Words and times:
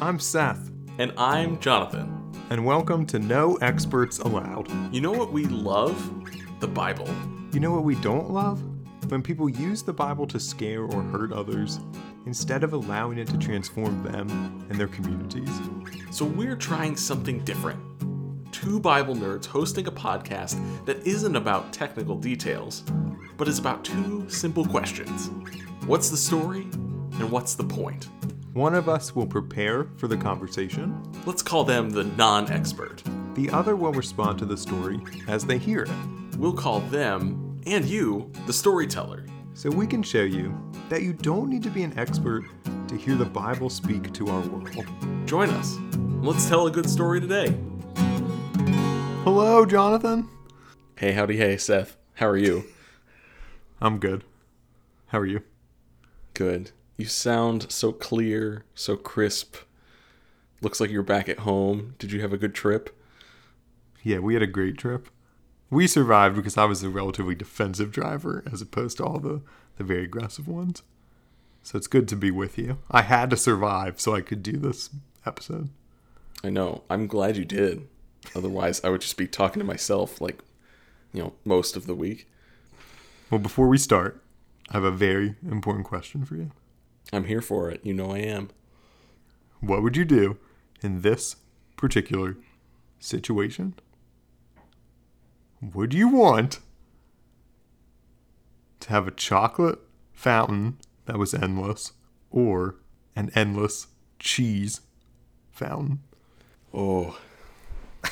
I'm 0.00 0.18
Seth, 0.18 0.70
And 0.98 1.12
I'm 1.16 1.58
Jonathan. 1.60 2.14
and 2.50 2.64
welcome 2.64 3.04
to 3.06 3.18
No 3.18 3.56
Experts 3.56 4.18
Allowed. 4.20 4.68
You 4.94 5.00
know 5.00 5.12
what 5.12 5.32
we 5.32 5.44
love? 5.46 5.96
The 6.60 6.68
Bible. 6.68 7.08
You 7.52 7.60
know 7.60 7.72
what 7.72 7.84
we 7.84 7.94
don't 7.96 8.30
love? 8.30 8.62
When 9.10 9.22
people 9.22 9.48
use 9.48 9.82
the 9.82 9.92
Bible 9.92 10.26
to 10.28 10.38
scare 10.40 10.82
or 10.82 11.02
hurt 11.02 11.32
others 11.32 11.80
instead 12.26 12.62
of 12.62 12.72
allowing 12.72 13.18
it 13.18 13.26
to 13.28 13.38
transform 13.38 14.02
them 14.02 14.28
and 14.70 14.78
their 14.78 14.88
communities. 14.88 15.50
So 16.10 16.24
we're 16.24 16.56
trying 16.56 16.96
something 16.96 17.40
different. 17.44 17.80
Two 18.52 18.80
Bible 18.80 19.14
nerds 19.14 19.46
hosting 19.46 19.86
a 19.86 19.92
podcast 19.92 20.58
that 20.84 21.06
isn't 21.06 21.36
about 21.36 21.72
technical 21.72 22.16
details, 22.16 22.82
but 23.36 23.48
is 23.48 23.58
about 23.58 23.84
two 23.84 24.28
simple 24.28 24.64
questions 24.64 25.30
What's 25.86 26.10
the 26.10 26.16
story? 26.18 26.62
And 27.18 27.30
what's 27.32 27.54
the 27.54 27.64
point? 27.64 28.08
One 28.58 28.74
of 28.74 28.88
us 28.88 29.14
will 29.14 29.24
prepare 29.24 29.86
for 29.98 30.08
the 30.08 30.16
conversation, 30.16 31.00
Let's 31.24 31.44
call 31.44 31.62
them 31.62 31.90
the 31.90 32.02
non 32.02 32.50
expert. 32.50 33.04
the 33.34 33.48
other 33.50 33.76
will 33.76 33.92
respond 33.92 34.36
to 34.40 34.46
the 34.46 34.56
story 34.56 34.98
as 35.28 35.46
they 35.46 35.58
hear 35.58 35.84
it. 35.84 36.36
We'll 36.36 36.54
call 36.54 36.80
them, 36.80 37.60
and 37.66 37.84
you, 37.84 38.32
the 38.48 38.52
storyteller. 38.52 39.24
So 39.54 39.70
we 39.70 39.86
can 39.86 40.02
show 40.02 40.24
you 40.24 40.52
that 40.88 41.02
you 41.02 41.12
don't 41.12 41.48
need 41.48 41.62
to 41.62 41.70
be 41.70 41.84
an 41.84 41.96
expert 41.96 42.46
to 42.88 42.96
hear 42.96 43.14
the 43.14 43.24
Bible 43.24 43.70
speak 43.70 44.12
to 44.14 44.26
our 44.26 44.40
world. 44.48 44.84
Join 45.24 45.50
us. 45.50 45.76
Let's 46.20 46.48
tell 46.48 46.66
a 46.66 46.70
good 46.72 46.90
story 46.90 47.20
today. 47.20 47.56
Hello, 49.22 49.66
Jonathan. 49.66 50.28
Hey, 50.96 51.12
howdy, 51.12 51.36
hey, 51.36 51.58
Seth. 51.58 51.96
How 52.14 52.26
are 52.26 52.36
you? 52.36 52.64
I'm 53.80 54.00
good. 54.00 54.24
How 55.06 55.20
are 55.20 55.26
you? 55.26 55.42
Good. 56.34 56.72
You 56.98 57.06
sound 57.06 57.70
so 57.70 57.92
clear, 57.92 58.64
so 58.74 58.96
crisp. 58.96 59.56
Looks 60.60 60.80
like 60.80 60.90
you're 60.90 61.04
back 61.04 61.28
at 61.28 61.40
home. 61.40 61.94
Did 62.00 62.10
you 62.10 62.20
have 62.22 62.32
a 62.32 62.36
good 62.36 62.56
trip? 62.56 62.90
Yeah, 64.02 64.18
we 64.18 64.34
had 64.34 64.42
a 64.42 64.48
great 64.48 64.76
trip. 64.76 65.08
We 65.70 65.86
survived 65.86 66.34
because 66.34 66.58
I 66.58 66.64
was 66.64 66.82
a 66.82 66.90
relatively 66.90 67.36
defensive 67.36 67.92
driver 67.92 68.42
as 68.50 68.60
opposed 68.60 68.96
to 68.96 69.04
all 69.04 69.20
the, 69.20 69.42
the 69.76 69.84
very 69.84 70.02
aggressive 70.04 70.48
ones. 70.48 70.82
So 71.62 71.78
it's 71.78 71.86
good 71.86 72.08
to 72.08 72.16
be 72.16 72.32
with 72.32 72.58
you. 72.58 72.78
I 72.90 73.02
had 73.02 73.30
to 73.30 73.36
survive 73.36 74.00
so 74.00 74.16
I 74.16 74.20
could 74.20 74.42
do 74.42 74.56
this 74.56 74.90
episode. 75.24 75.68
I 76.42 76.50
know. 76.50 76.82
I'm 76.90 77.06
glad 77.06 77.36
you 77.36 77.44
did. 77.44 77.86
Otherwise, 78.34 78.80
I 78.82 78.88
would 78.88 79.02
just 79.02 79.16
be 79.16 79.28
talking 79.28 79.60
to 79.60 79.66
myself 79.66 80.20
like, 80.20 80.40
you 81.12 81.22
know, 81.22 81.34
most 81.44 81.76
of 81.76 81.86
the 81.86 81.94
week. 81.94 82.26
Well, 83.30 83.38
before 83.38 83.68
we 83.68 83.78
start, 83.78 84.20
I 84.70 84.72
have 84.72 84.84
a 84.84 84.90
very 84.90 85.36
important 85.48 85.86
question 85.86 86.24
for 86.24 86.34
you. 86.34 86.50
I'm 87.12 87.24
here 87.24 87.40
for 87.40 87.70
it. 87.70 87.80
You 87.84 87.94
know 87.94 88.10
I 88.12 88.18
am. 88.18 88.50
What 89.60 89.82
would 89.82 89.96
you 89.96 90.04
do 90.04 90.38
in 90.82 91.02
this 91.02 91.36
particular 91.76 92.36
situation? 93.00 93.74
Would 95.60 95.94
you 95.94 96.08
want 96.08 96.60
to 98.80 98.88
have 98.90 99.08
a 99.08 99.12
chocolate 99.12 99.80
fountain 100.12 100.78
that 101.06 101.18
was 101.18 101.34
endless 101.34 101.92
or 102.30 102.76
an 103.16 103.30
endless 103.34 103.88
cheese 104.18 104.82
fountain? 105.50 106.00
Oh, 106.72 107.18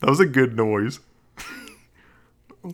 That 0.00 0.10
was 0.10 0.20
a 0.20 0.26
good 0.26 0.56
noise. 0.56 1.00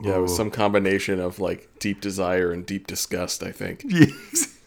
Yeah, 0.03 0.17
it 0.17 0.21
was 0.21 0.35
some 0.37 0.51
combination 0.51 1.21
of 1.21 1.39
like 1.41 1.69
deep 1.79 2.01
desire 2.01 2.51
and 2.53 2.65
deep 2.65 2.87
disgust, 2.87 3.43
I 3.43 3.53
think. 3.53 3.85
Yes. 3.89 4.59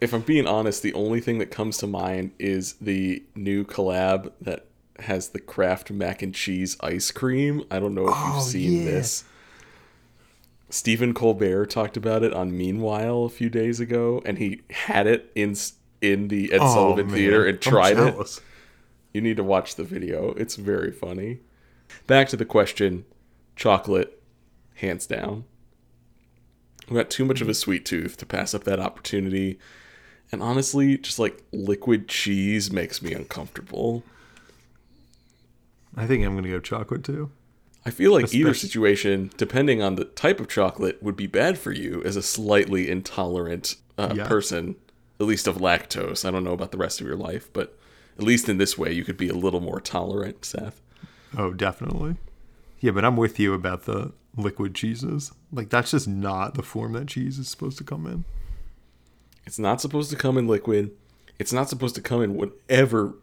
If 0.00 0.12
I'm 0.12 0.20
being 0.22 0.46
honest, 0.46 0.82
the 0.82 0.92
only 0.92 1.20
thing 1.20 1.38
that 1.38 1.50
comes 1.50 1.78
to 1.78 1.86
mind 1.86 2.32
is 2.38 2.74
the 2.74 3.22
new 3.34 3.64
collab 3.64 4.32
that 4.40 4.66
has 4.98 5.28
the 5.30 5.38
Kraft 5.40 5.90
mac 5.90 6.20
and 6.20 6.34
cheese 6.34 6.76
ice 6.80 7.10
cream. 7.10 7.64
I 7.70 7.78
don't 7.78 7.94
know 7.94 8.08
if 8.08 8.14
Oh, 8.14 8.34
you've 8.34 8.44
seen 8.44 8.72
yeah. 8.82 8.84
this. 8.90 9.24
Stephen 10.68 11.14
Colbert 11.14 11.66
talked 11.66 11.96
about 11.96 12.22
it 12.22 12.34
on 12.34 12.56
Meanwhile 12.56 13.24
a 13.24 13.28
few 13.28 13.48
days 13.48 13.80
ago, 13.80 14.20
and 14.26 14.38
he 14.38 14.62
had 14.70 15.06
it 15.06 15.30
in 15.34 15.54
in 16.02 16.28
the 16.28 16.52
Ed 16.52 16.58
Oh, 16.60 16.74
Sullivan 16.74 17.06
man. 17.06 17.14
Theater 17.14 17.46
and 17.46 17.60
tried 17.60 17.96
it. 17.98 18.40
You 19.14 19.20
need 19.20 19.36
to 19.38 19.44
watch 19.44 19.76
the 19.76 19.84
video. 19.84 20.32
It's 20.32 20.56
very 20.56 20.90
funny. 20.90 21.38
Back 22.06 22.28
to 22.30 22.36
the 22.36 22.44
question 22.44 23.04
chocolate, 23.56 24.20
hands 24.74 25.06
down. 25.06 25.44
I've 26.88 26.94
got 26.94 27.10
too 27.10 27.24
much 27.24 27.40
of 27.40 27.48
a 27.48 27.54
sweet 27.54 27.84
tooth 27.86 28.16
to 28.18 28.26
pass 28.26 28.54
up 28.54 28.64
that 28.64 28.78
opportunity. 28.80 29.58
And 30.30 30.42
honestly, 30.42 30.98
just 30.98 31.18
like 31.18 31.42
liquid 31.52 32.08
cheese 32.08 32.70
makes 32.70 33.00
me 33.00 33.12
uncomfortable. 33.12 34.02
I 35.96 36.06
think 36.06 36.24
I'm 36.24 36.32
going 36.32 36.44
to 36.44 36.50
go 36.50 36.60
chocolate 36.60 37.04
too. 37.04 37.30
I 37.86 37.90
feel 37.90 38.12
like 38.12 38.32
either 38.34 38.54
situation, 38.54 39.30
depending 39.36 39.82
on 39.82 39.94
the 39.96 40.04
type 40.06 40.40
of 40.40 40.48
chocolate, 40.48 41.02
would 41.02 41.16
be 41.16 41.26
bad 41.26 41.58
for 41.58 41.70
you 41.70 42.02
as 42.04 42.16
a 42.16 42.22
slightly 42.22 42.90
intolerant 42.90 43.76
uh, 43.98 44.14
Yeah. 44.16 44.26
person, 44.26 44.76
at 45.20 45.26
least 45.26 45.46
of 45.46 45.56
lactose. 45.58 46.24
I 46.26 46.30
don't 46.30 46.44
know 46.44 46.54
about 46.54 46.72
the 46.72 46.78
rest 46.78 47.00
of 47.00 47.06
your 47.06 47.16
life, 47.16 47.52
but 47.52 47.78
at 48.18 48.24
least 48.24 48.48
in 48.48 48.56
this 48.58 48.78
way, 48.78 48.92
you 48.92 49.04
could 49.04 49.18
be 49.18 49.28
a 49.28 49.34
little 49.34 49.60
more 49.60 49.80
tolerant, 49.80 50.44
Seth. 50.46 50.80
Oh, 51.36 51.52
definitely. 51.52 52.16
Yeah, 52.84 52.90
but 52.90 53.02
I'm 53.02 53.16
with 53.16 53.38
you 53.38 53.54
about 53.54 53.84
the 53.84 54.12
liquid 54.36 54.74
cheeses. 54.74 55.32
Like, 55.50 55.70
that's 55.70 55.92
just 55.92 56.06
not 56.06 56.52
the 56.54 56.62
form 56.62 56.92
that 56.92 57.06
cheese 57.08 57.38
is 57.38 57.48
supposed 57.48 57.78
to 57.78 57.84
come 57.84 58.04
in. 58.06 58.24
It's 59.46 59.58
not 59.58 59.80
supposed 59.80 60.10
to 60.10 60.16
come 60.16 60.36
in 60.36 60.46
liquid. 60.46 60.90
It's 61.38 61.50
not 61.50 61.70
supposed 61.70 61.94
to 61.94 62.02
come 62.02 62.22
in 62.22 62.34
whatever 62.34 63.14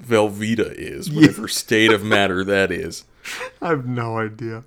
Velveeta 0.00 0.72
is, 0.76 1.10
whatever 1.10 1.48
state 1.48 1.90
of 1.90 2.04
matter 2.04 2.44
that 2.44 2.70
is. 2.70 3.02
I 3.60 3.70
have 3.70 3.84
no 3.84 4.16
idea. 4.18 4.62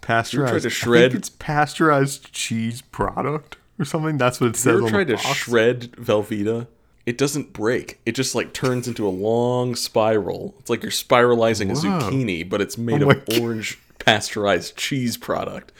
Pasteurized. 0.00 0.62
to 0.62 0.68
I 0.68 0.70
shred- 0.70 1.10
think 1.10 1.18
it's 1.20 1.28
pasteurized 1.28 2.32
cheese 2.32 2.80
product 2.80 3.58
or 3.78 3.84
something. 3.84 4.16
That's 4.16 4.40
what 4.40 4.46
it 4.46 4.56
You 4.56 4.60
says 4.60 4.78
ever 4.80 4.88
tried 4.88 5.08
the 5.08 5.16
to 5.18 5.22
box. 5.22 5.36
shred 5.36 5.92
Velveeta? 5.92 6.66
It 7.08 7.16
doesn't 7.16 7.54
break. 7.54 8.00
It 8.04 8.14
just 8.14 8.34
like 8.34 8.52
turns 8.52 8.86
into 8.86 9.08
a 9.08 9.08
long 9.08 9.74
spiral. 9.74 10.54
It's 10.58 10.68
like 10.68 10.82
you're 10.82 10.92
spiralizing 10.92 11.70
a 11.70 11.72
zucchini, 11.72 12.46
but 12.46 12.60
it's 12.60 12.76
made 12.76 13.02
Oh 13.02 13.08
of 13.08 13.24
God. 13.24 13.38
orange 13.40 13.78
pasteurized 13.98 14.76
cheese 14.76 15.16
product. 15.16 15.72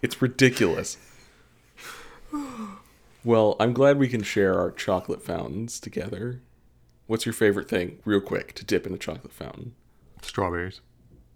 It's 0.00 0.22
ridiculous. 0.22 0.96
Well, 3.22 3.56
I'm 3.60 3.74
glad 3.74 3.98
we 3.98 4.08
can 4.08 4.22
share 4.22 4.58
our 4.58 4.70
chocolate 4.70 5.22
fountains 5.22 5.80
together. 5.80 6.40
What's 7.06 7.26
your 7.26 7.34
favorite 7.34 7.68
thing, 7.68 7.98
real 8.06 8.22
quick, 8.22 8.54
to 8.54 8.64
dip 8.64 8.86
in 8.86 8.94
a 8.94 8.98
chocolate 8.98 9.34
fountain? 9.34 9.74
Strawberries. 10.22 10.80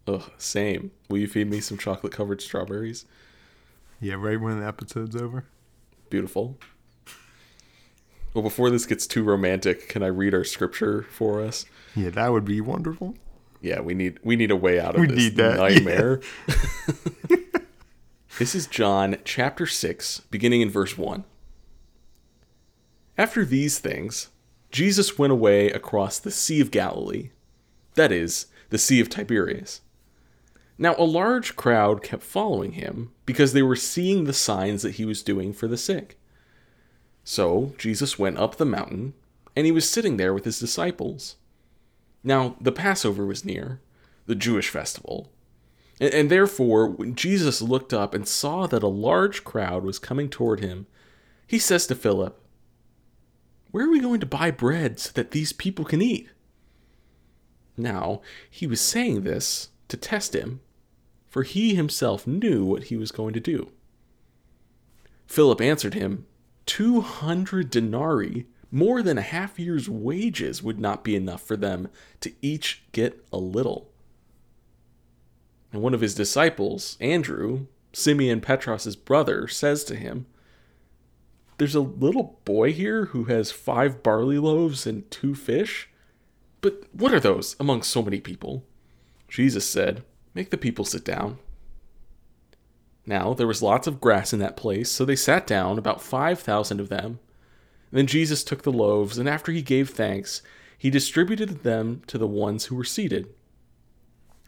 Ugh, 0.06 0.22
same. 0.38 0.91
Will 1.11 1.19
you 1.19 1.28
feed 1.28 1.50
me 1.50 1.61
some 1.61 1.76
chocolate 1.76 2.15
covered 2.15 2.41
strawberries? 2.41 3.05
Yeah, 4.00 4.15
right 4.15 4.41
when 4.41 4.61
the 4.61 4.66
episode's 4.66 5.16
over. 5.16 5.44
Beautiful. 6.09 6.56
Well, 8.34 8.43
before 8.43 8.69
this 8.69 8.84
gets 8.84 9.06
too 9.06 9.22
romantic, 9.22 9.89
can 9.89 10.03
I 10.03 10.09
read 10.09 10.34
our 10.34 10.43
scripture 10.43 11.06
for 11.09 11.41
us? 11.41 11.67
Yeah, 11.95 12.11
that 12.11 12.33
would 12.33 12.45
be 12.45 12.61
wonderful. 12.61 13.15
Yeah, 13.61 13.81
we 13.81 13.95
need 13.95 14.19
we 14.25 14.34
need 14.34 14.50
a 14.50 14.56
way 14.56 14.81
out 14.81 14.97
of 14.97 15.00
We 15.03 15.06
this 15.06 15.37
nightmare. 15.37 16.21
this 18.39 18.55
is 18.56 18.67
John 18.67 19.17
chapter 19.25 19.67
6, 19.67 20.21
beginning 20.31 20.61
in 20.61 20.69
verse 20.69 20.99
1. 20.99 21.25
After 23.17 23.44
these 23.44 23.78
things, 23.78 24.31
Jesus 24.73 25.17
went 25.17 25.33
away 25.33 25.71
across 25.71 26.19
the 26.19 26.33
Sea 26.33 26.61
of 26.61 26.73
Galilee, 26.73 27.31
that 27.94 28.11
is, 28.11 28.47
the 28.71 28.78
Sea 28.78 29.00
of 29.00 29.09
Tiberias. 29.09 29.81
Now, 30.77 30.97
a 30.99 31.05
large 31.05 31.55
crowd 31.55 32.03
kept 32.03 32.25
following 32.25 32.73
him 32.73 33.12
because 33.27 33.53
they 33.53 33.62
were 33.62 33.77
seeing 33.77 34.25
the 34.25 34.33
signs 34.33 34.83
that 34.83 34.97
he 34.97 35.05
was 35.05 35.23
doing 35.23 35.53
for 35.53 35.69
the 35.69 35.77
sick. 35.77 36.19
So, 37.25 37.75
Jesus 37.79 38.19
went 38.19 38.39
up 38.39 38.57
the 38.57 38.67
mountain, 38.67 39.15
and 39.57 39.65
he 39.65 39.73
was 39.73 39.89
sitting 39.89 40.19
there 40.19 40.35
with 40.35 40.44
his 40.44 40.61
disciples. 40.61 41.37
Now, 42.23 42.56
the 42.61 42.73
Passover 42.73 43.25
was 43.25 43.44
near, 43.44 43.81
the 44.26 44.35
Jewish 44.35 44.69
festival. 44.69 45.32
And, 45.99 46.12
and 46.12 46.31
therefore, 46.31 46.87
when 46.87 47.15
Jesus 47.15 47.62
looked 47.62 47.94
up 47.94 48.12
and 48.12 48.29
saw 48.29 48.67
that 48.67 48.82
a 48.82 48.88
large 48.88 49.43
crowd 49.43 49.85
was 49.85 49.99
coming 49.99 50.29
toward 50.29 50.61
him, 50.61 50.87
he 51.47 51.59
says 51.59 51.87
to 51.87 51.94
Philip, 51.94 52.38
Where 53.70 53.87
are 53.87 53.91
we 53.91 54.00
going 54.00 54.20
to 54.20 54.27
buy 54.27 54.50
bread 54.50 55.00
so 55.00 55.11
that 55.15 55.31
these 55.31 55.53
people 55.53 55.87
can 55.87 56.03
eat? 56.03 56.29
Now, 57.77 58.20
he 58.49 58.67
was 58.67 58.81
saying 58.81 59.23
this 59.23 59.70
to 59.88 59.97
test 59.97 60.35
him, 60.35 60.61
for 61.29 61.43
he 61.43 61.75
himself 61.75 62.27
knew 62.27 62.65
what 62.65 62.85
he 62.85 62.97
was 62.97 63.11
going 63.11 63.35
to 63.35 63.41
do. 63.41 63.70
Philip 65.27 65.61
answered 65.61 65.94
him, 65.94 66.27
Two 66.66 67.00
hundred 67.00 67.70
denarii, 67.70 68.46
more 68.70 69.02
than 69.02 69.19
a 69.19 69.22
half 69.22 69.58
year's 69.58 69.88
wages, 69.88 70.62
would 70.62 70.81
not 70.81 71.05
be 71.05 71.14
enough 71.14 71.43
for 71.43 71.56
them 71.56 71.88
to 72.20 72.32
each 72.43 72.84
get 72.93 73.25
a 73.32 73.38
little. 73.38 73.90
And 75.72 75.82
one 75.82 75.94
of 75.94 76.00
his 76.00 76.14
disciples, 76.14 76.96
Andrew, 77.00 77.66
Simeon 77.93 78.40
Petros' 78.40 78.96
brother, 78.96 79.46
says 79.49 79.84
to 79.84 79.96
him, 79.96 80.26
there's 81.58 81.75
a 81.75 81.81
little 81.81 82.40
boy 82.44 82.72
here 82.72 83.06
who 83.06 83.25
has 83.25 83.52
five 83.52 84.02
barley 84.02 84.38
loaves 84.38 84.87
and 84.87 85.08
two 85.10 85.34
fish. 85.34 85.88
But 86.60 86.82
what 86.93 87.14
are 87.14 87.20
those 87.20 87.55
among 87.60 87.82
so 87.82 88.02
many 88.02 88.20
people? 88.20 88.64
Jesus 89.28 89.69
said, 89.69 90.05
Make 90.34 90.50
the 90.50 90.58
people 90.58 90.84
sit 90.84 91.05
down. 91.05 91.38
Now 93.06 93.35
there 93.35 93.47
was 93.47 93.62
lots 93.62 93.87
of 93.87 94.01
grass 94.01 94.33
in 94.33 94.39
that 94.39 94.56
place, 94.56 94.91
so 94.91 95.05
they 95.05 95.17
sat 95.17 95.47
down, 95.47 95.79
about 95.79 96.03
five 96.03 96.41
thousand 96.41 96.81
of 96.81 96.89
them. 96.89 97.19
then 97.93 98.06
Jesus 98.06 98.43
took 98.43 98.62
the 98.62 98.73
loaves, 98.73 99.19
and 99.19 99.29
after 99.29 99.53
he 99.53 99.62
gave 99.62 99.91
thanks, 99.91 100.43
he 100.77 100.91
distributed 100.91 101.62
them 101.62 102.03
to 102.09 102.19
the 102.19 102.27
ones 102.27 102.67
who 102.67 102.77
were 102.77 102.85
seated. 102.85 103.29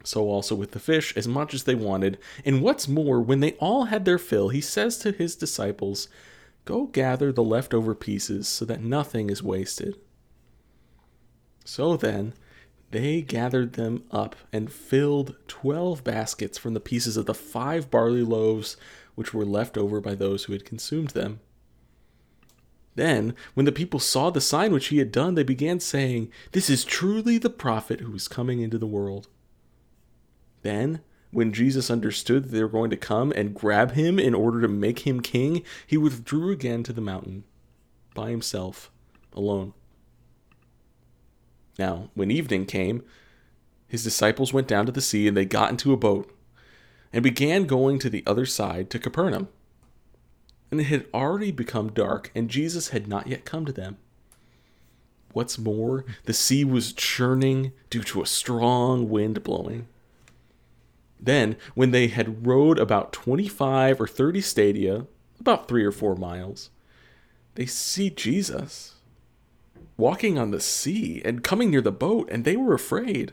So 0.05 0.29
also 0.29 0.55
with 0.55 0.71
the 0.71 0.79
fish, 0.79 1.17
as 1.17 1.27
much 1.27 1.53
as 1.53 1.65
they 1.65 1.75
wanted. 1.75 2.19
And 2.45 2.63
what's 2.63 2.87
more, 2.87 3.21
when 3.21 3.41
they 3.41 3.53
all 3.53 3.87
had 3.87 4.05
their 4.05 4.19
fill, 4.19 4.51
he 4.51 4.61
says 4.61 4.99
to 4.99 5.13
his 5.13 5.35
disciples, 5.35 6.09
Go 6.65 6.87
gather 6.87 7.33
the 7.33 7.43
leftover 7.43 7.95
pieces 7.95 8.49
so 8.49 8.65
that 8.65 8.83
nothing 8.83 9.31
is 9.31 9.43
wasted. 9.43 9.97
So 11.65 11.97
then, 11.97 12.35
they 12.91 13.21
gathered 13.21 13.75
them 13.75 14.05
up 14.11 14.37
and 14.53 14.73
filled 14.73 15.37
twelve 15.49 16.05
baskets 16.05 16.57
from 16.57 16.75
the 16.75 16.81
pieces 16.81 17.17
of 17.17 17.27
the 17.27 17.35
five 17.35 17.91
barley 17.91 18.23
loaves 18.23 18.77
which 19.15 19.35
were 19.35 19.45
left 19.45 19.77
over 19.77 20.01
by 20.01 20.15
those 20.15 20.45
who 20.45 20.53
had 20.53 20.65
consumed 20.65 21.11
them. 21.11 21.41
Then, 22.95 23.35
when 23.55 23.67
the 23.67 23.73
people 23.73 24.01
saw 24.01 24.31
the 24.31 24.41
sign 24.41 24.73
which 24.73 24.87
he 24.87 24.99
had 24.99 25.13
done, 25.13 25.35
they 25.35 25.43
began 25.43 25.81
saying, 25.81 26.31
This 26.53 26.71
is 26.71 26.85
truly 26.85 27.37
the 27.37 27.51
prophet 27.51 28.01
who 28.01 28.15
is 28.15 28.29
coming 28.29 28.61
into 28.61 28.79
the 28.79 28.87
world. 28.87 29.29
Then, 30.63 31.01
when 31.31 31.53
Jesus 31.53 31.91
understood 31.91 32.45
that 32.45 32.49
they 32.49 32.63
were 32.63 32.69
going 32.69 32.91
to 32.91 32.97
come 32.97 33.33
and 33.33 33.55
grab 33.55 33.93
him 33.93 34.19
in 34.19 34.35
order 34.35 34.63
to 34.63 34.69
make 34.69 35.01
him 35.01 35.21
king, 35.21 35.63
he 35.87 35.99
withdrew 35.99 36.51
again 36.51 36.83
to 36.85 36.93
the 36.95 37.03
mountain 37.03 37.45
by 38.15 38.31
himself, 38.31 38.91
alone. 39.35 39.75
Now, 41.79 42.11
when 42.15 42.31
evening 42.31 42.67
came, 42.67 43.03
his 43.87 44.05
disciples 44.05 44.53
went 44.53 44.69
down 44.69 44.87
to 44.87 44.93
the 44.93 45.01
sea 45.01 45.29
and 45.29 45.37
they 45.37 45.45
got 45.45 45.71
into 45.71 45.93
a 45.93 45.97
boat 45.97 46.33
and 47.13 47.23
began 47.23 47.65
going 47.65 47.99
to 48.01 48.11
the 48.11 48.25
other 48.27 48.47
side 48.47 48.91
to 48.91 48.99
Capernaum. 48.99 49.49
And 50.71 50.81
it 50.81 50.85
had 50.85 51.07
already 51.15 51.53
become 51.53 51.93
dark, 51.93 52.33
and 52.35 52.51
Jesus 52.51 52.89
had 52.89 53.07
not 53.07 53.29
yet 53.29 53.45
come 53.45 53.65
to 53.67 53.73
them. 53.73 53.99
What's 55.33 55.59
more, 55.59 56.05
the 56.25 56.33
sea 56.33 56.65
was 56.65 56.93
churning 56.93 57.73
due 57.89 58.03
to 58.05 58.23
a 58.23 58.27
strong 58.27 59.09
wind 59.09 59.43
blowing. 59.45 59.87
Then, 61.21 61.57
when 61.75 61.93
they 61.93 62.09
had 62.09 62.47
rowed 62.47 62.79
about 62.79 63.13
25 63.13 64.01
or 64.01 64.07
30 64.07 64.41
stadia, 64.41 65.07
about 65.39 65.69
three 65.69 65.85
or 65.85 65.93
four 65.93 66.17
miles, 66.17 66.71
they 67.55 67.67
see 67.67 68.11
Jesus 68.11 68.96
walking 69.97 70.39
on 70.39 70.51
the 70.51 70.61
sea 70.61 71.23
and 71.25 71.43
coming 71.43 71.71
near 71.71 71.81
the 71.81 71.93
boat, 71.93 72.29
and 72.31 72.45
they 72.45 72.57
were 72.57 72.75
afraid. 72.75 73.33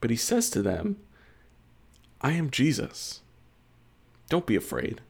But 0.00 0.10
he 0.10 0.16
says 0.16 0.50
to 0.50 0.62
them, 0.62 0.96
I 2.20 2.32
am 2.32 2.50
Jesus. 2.50 3.20
Don't 4.28 4.46
be 4.46 4.56
afraid. 4.56 5.00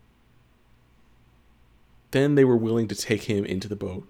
Then 2.11 2.35
they 2.35 2.45
were 2.45 2.57
willing 2.57 2.89
to 2.89 2.95
take 2.95 3.25
him 3.25 3.45
into 3.45 3.69
the 3.69 3.77
boat, 3.77 4.07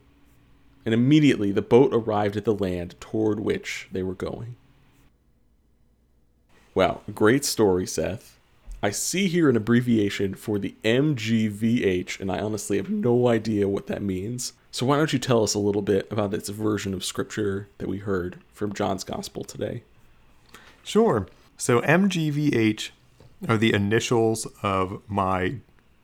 and 0.85 0.95
immediately 0.95 1.51
the 1.53 1.63
boat 1.63 1.93
arrived 1.93 2.37
at 2.37 2.45
the 2.45 2.55
land 2.55 2.95
toward 3.01 3.41
which 3.41 3.89
they 3.91 4.03
were 4.03 4.15
going. 4.15 4.57
Wow, 6.75 7.01
great 7.13 7.45
story, 7.45 7.87
Seth. 7.87 8.38
I 8.83 8.91
see 8.91 9.27
here 9.27 9.49
an 9.49 9.57
abbreviation 9.57 10.35
for 10.35 10.59
the 10.59 10.77
MGVH, 10.85 12.21
and 12.21 12.31
I 12.31 12.39
honestly 12.39 12.77
have 12.77 12.89
no 12.89 13.27
idea 13.27 13.69
what 13.69 13.89
that 13.89 14.03
means. 14.03 14.53
So, 14.71 14.87
why 14.87 14.97
don't 14.97 15.13
you 15.13 15.19
tell 15.19 15.43
us 15.43 15.55
a 15.55 15.59
little 15.59 15.83
bit 15.83 16.07
about 16.13 16.31
this 16.31 16.49
version 16.49 16.95
of 16.95 17.05
scripture 17.05 17.69
that 17.79 17.89
we 17.89 17.99
heard 17.99 18.39
from 18.53 18.73
John's 18.73 19.03
Gospel 19.03 19.43
today? 19.43 19.83
Sure. 20.85 21.27
So, 21.57 21.81
MGVH 21.81 22.91
are 23.49 23.57
the 23.57 23.73
initials 23.73 24.47
of 24.63 25.03
my 25.09 25.57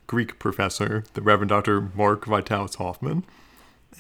Greek 0.09 0.41
professor, 0.41 1.05
the 1.15 1.23
Reverend 1.23 1.51
Dr. 1.51 1.93
Mark 1.95 2.27
Vitalis 2.27 2.75
Hoffman. 2.77 3.25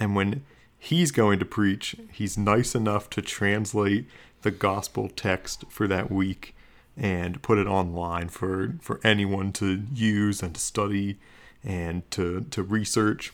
And 0.00 0.16
when 0.16 0.44
he's 0.76 1.12
going 1.12 1.38
to 1.38 1.44
preach, 1.44 1.94
he's 2.10 2.36
nice 2.36 2.74
enough 2.74 3.08
to 3.10 3.22
translate 3.22 4.06
the 4.42 4.50
gospel 4.50 5.08
text 5.08 5.64
for 5.68 5.86
that 5.86 6.10
week 6.10 6.53
and 6.96 7.43
put 7.43 7.58
it 7.58 7.67
online 7.67 8.29
for, 8.29 8.75
for 8.81 9.00
anyone 9.02 9.52
to 9.52 9.82
use 9.93 10.43
and 10.43 10.55
to 10.55 10.61
study 10.61 11.19
and 11.64 12.08
to, 12.12 12.43
to 12.50 12.62
research. 12.62 13.32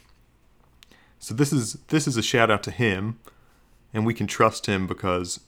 So 1.19 1.35
this 1.35 1.53
is 1.53 1.75
this 1.89 2.09
is 2.09 2.17
a 2.17 2.23
shout 2.23 2.51
out 2.51 2.63
to 2.63 2.71
him, 2.71 3.19
and 3.93 4.07
we 4.07 4.15
can 4.15 4.27
trust 4.27 4.65
him 4.65 4.87
because 4.87 5.41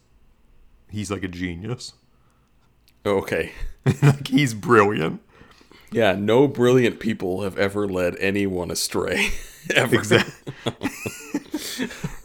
he's 0.90 1.10
like 1.10 1.22
a 1.22 1.28
genius. 1.28 1.94
Oh, 3.06 3.16
okay. 3.18 3.52
like 4.02 4.28
he's 4.28 4.52
brilliant. 4.52 5.22
Yeah, 5.90 6.14
no 6.14 6.46
brilliant 6.46 7.00
people 7.00 7.42
have 7.42 7.58
ever 7.58 7.88
led 7.88 8.16
anyone 8.18 8.70
astray. 8.70 9.30
ever. 9.74 9.96
Exactly. 9.96 10.54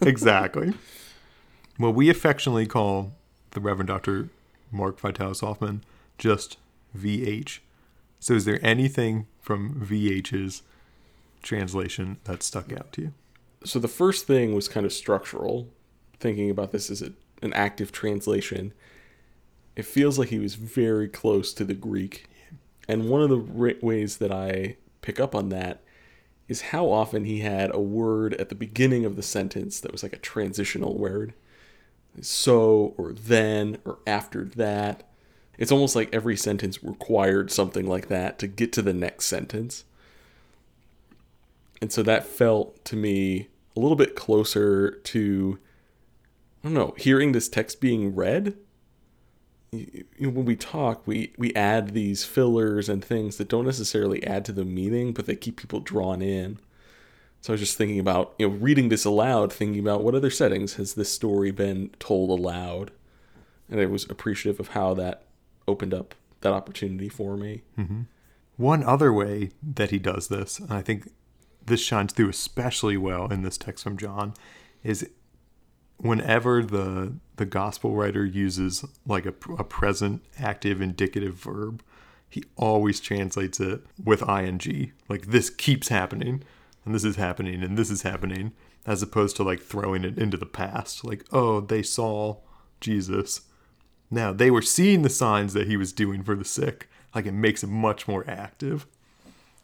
exactly. 0.02 0.74
Well, 1.78 1.92
we 1.92 2.10
affectionately 2.10 2.66
call 2.66 3.12
the 3.52 3.60
Reverend 3.60 3.88
Dr. 3.88 4.28
Mark 4.70 5.00
Vitalis 5.00 5.40
Hoffman 5.40 5.82
just 6.18 6.58
VH. 6.96 7.60
So, 8.20 8.34
is 8.34 8.44
there 8.44 8.58
anything 8.62 9.26
from 9.40 9.74
VH's 9.86 10.62
translation 11.42 12.18
that 12.24 12.42
stuck 12.42 12.72
out 12.72 12.92
to 12.94 13.02
you? 13.02 13.12
So, 13.64 13.78
the 13.78 13.88
first 13.88 14.26
thing 14.26 14.54
was 14.54 14.68
kind 14.68 14.84
of 14.84 14.92
structural, 14.92 15.68
thinking 16.18 16.50
about 16.50 16.72
this 16.72 16.90
as 16.90 17.02
a, 17.02 17.12
an 17.42 17.52
active 17.52 17.92
translation. 17.92 18.72
It 19.76 19.86
feels 19.86 20.18
like 20.18 20.30
he 20.30 20.40
was 20.40 20.56
very 20.56 21.08
close 21.08 21.52
to 21.54 21.64
the 21.64 21.74
Greek. 21.74 22.26
And 22.88 23.08
one 23.08 23.22
of 23.22 23.28
the 23.28 23.76
ways 23.80 24.16
that 24.16 24.32
I 24.32 24.76
pick 25.02 25.20
up 25.20 25.34
on 25.34 25.50
that 25.50 25.82
is 26.48 26.62
how 26.62 26.90
often 26.90 27.24
he 27.24 27.40
had 27.40 27.72
a 27.72 27.80
word 27.80 28.34
at 28.34 28.48
the 28.48 28.54
beginning 28.54 29.04
of 29.04 29.14
the 29.14 29.22
sentence 29.22 29.78
that 29.80 29.92
was 29.92 30.02
like 30.02 30.14
a 30.14 30.18
transitional 30.18 30.96
word. 30.96 31.34
So, 32.22 32.94
or 32.96 33.12
then, 33.12 33.78
or 33.84 33.98
after 34.06 34.44
that. 34.44 35.04
It's 35.58 35.72
almost 35.72 35.96
like 35.96 36.14
every 36.14 36.36
sentence 36.36 36.84
required 36.84 37.50
something 37.50 37.86
like 37.86 38.08
that 38.08 38.38
to 38.38 38.46
get 38.46 38.72
to 38.74 38.82
the 38.82 38.94
next 38.94 39.26
sentence. 39.26 39.84
And 41.80 41.92
so 41.92 42.02
that 42.04 42.26
felt 42.26 42.84
to 42.86 42.96
me 42.96 43.48
a 43.76 43.80
little 43.80 43.96
bit 43.96 44.16
closer 44.16 44.90
to, 44.90 45.58
I 46.62 46.68
don't 46.68 46.74
know, 46.74 46.94
hearing 46.96 47.32
this 47.32 47.48
text 47.48 47.80
being 47.80 48.14
read. 48.14 48.56
When 49.72 50.44
we 50.44 50.56
talk, 50.56 51.06
we, 51.06 51.32
we 51.36 51.52
add 51.54 51.88
these 51.90 52.24
fillers 52.24 52.88
and 52.88 53.04
things 53.04 53.36
that 53.36 53.48
don't 53.48 53.66
necessarily 53.66 54.24
add 54.24 54.44
to 54.46 54.52
the 54.52 54.64
meaning, 54.64 55.12
but 55.12 55.26
they 55.26 55.36
keep 55.36 55.56
people 55.56 55.80
drawn 55.80 56.22
in. 56.22 56.58
So 57.40 57.52
I 57.52 57.54
was 57.54 57.60
just 57.60 57.78
thinking 57.78 58.00
about, 58.00 58.34
you 58.38 58.48
know, 58.48 58.54
reading 58.54 58.88
this 58.88 59.04
aloud, 59.04 59.52
thinking 59.52 59.80
about 59.80 60.02
what 60.02 60.14
other 60.14 60.30
settings 60.30 60.74
has 60.74 60.94
this 60.94 61.12
story 61.12 61.50
been 61.50 61.90
told 61.98 62.30
aloud. 62.30 62.90
And 63.70 63.80
I 63.80 63.86
was 63.86 64.04
appreciative 64.04 64.58
of 64.58 64.68
how 64.68 64.94
that 64.94 65.24
opened 65.66 65.94
up 65.94 66.14
that 66.40 66.52
opportunity 66.52 67.08
for 67.08 67.36
me. 67.36 67.62
Mm-hmm. 67.78 68.02
One 68.56 68.82
other 68.82 69.12
way 69.12 69.50
that 69.62 69.90
he 69.90 69.98
does 69.98 70.28
this, 70.28 70.58
and 70.58 70.72
I 70.72 70.82
think 70.82 71.10
this 71.64 71.80
shines 71.80 72.12
through 72.12 72.30
especially 72.30 72.96
well 72.96 73.28
in 73.28 73.42
this 73.42 73.58
text 73.58 73.84
from 73.84 73.96
John, 73.96 74.34
is 74.82 75.08
whenever 75.98 76.62
the 76.62 77.14
the 77.36 77.46
gospel 77.46 77.94
writer 77.94 78.24
uses 78.24 78.84
like 79.06 79.26
a, 79.26 79.34
a 79.56 79.64
present 79.64 80.24
active 80.38 80.80
indicative 80.80 81.34
verb, 81.34 81.82
he 82.28 82.44
always 82.56 83.00
translates 83.00 83.60
it 83.60 83.82
with 84.02 84.28
ing. 84.28 84.92
Like 85.08 85.26
this 85.26 85.50
keeps 85.50 85.88
happening, 85.88 86.42
and 86.84 86.94
this 86.94 87.04
is 87.04 87.16
happening, 87.16 87.62
and 87.62 87.76
this 87.76 87.90
is 87.90 88.02
happening, 88.02 88.52
as 88.86 89.02
opposed 89.02 89.36
to 89.36 89.42
like 89.42 89.60
throwing 89.60 90.04
it 90.04 90.18
into 90.18 90.36
the 90.36 90.46
past. 90.46 91.04
Like, 91.04 91.24
oh, 91.32 91.60
they 91.60 91.82
saw 91.82 92.38
Jesus 92.80 93.42
now, 94.10 94.32
they 94.32 94.50
were 94.50 94.62
seeing 94.62 95.02
the 95.02 95.10
signs 95.10 95.52
that 95.52 95.66
he 95.66 95.76
was 95.76 95.92
doing 95.92 96.22
for 96.22 96.34
the 96.34 96.44
sick. 96.44 96.88
Like, 97.14 97.26
it 97.26 97.32
makes 97.32 97.62
it 97.62 97.68
much 97.68 98.08
more 98.08 98.24
active. 98.28 98.86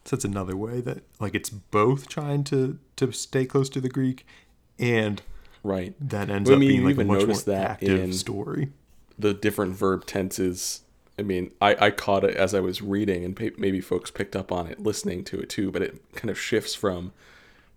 So 0.03 0.15
that's 0.15 0.25
another 0.25 0.55
way 0.55 0.81
that, 0.81 1.03
like, 1.19 1.33
it's 1.33 1.49
both 1.49 2.07
trying 2.07 2.43
to, 2.45 2.77
to 2.97 3.11
stay 3.11 3.45
close 3.45 3.69
to 3.69 3.81
the 3.81 3.89
Greek 3.89 4.25
and 4.77 5.21
right 5.63 5.95
that 5.99 6.29
ends 6.29 6.47
well, 6.47 6.57
up 6.57 6.59
I 6.59 6.59
mean, 6.59 6.69
being 6.69 6.85
like 6.85 6.97
a 6.97 7.05
much 7.05 7.25
more 7.25 7.37
that 7.37 7.71
active 7.71 8.13
story. 8.13 8.69
The 9.17 9.33
different 9.33 9.75
verb 9.75 10.05
tenses. 10.05 10.81
I 11.17 11.21
mean, 11.21 11.51
I, 11.61 11.85
I 11.85 11.91
caught 11.91 12.23
it 12.23 12.35
as 12.35 12.53
I 12.53 12.59
was 12.59 12.81
reading, 12.81 13.23
and 13.23 13.53
maybe 13.57 13.79
folks 13.79 14.11
picked 14.11 14.35
up 14.35 14.51
on 14.51 14.67
it 14.67 14.81
listening 14.81 15.23
to 15.25 15.39
it 15.39 15.49
too, 15.49 15.71
but 15.71 15.81
it 15.81 16.01
kind 16.13 16.29
of 16.29 16.39
shifts 16.39 16.75
from 16.75 17.13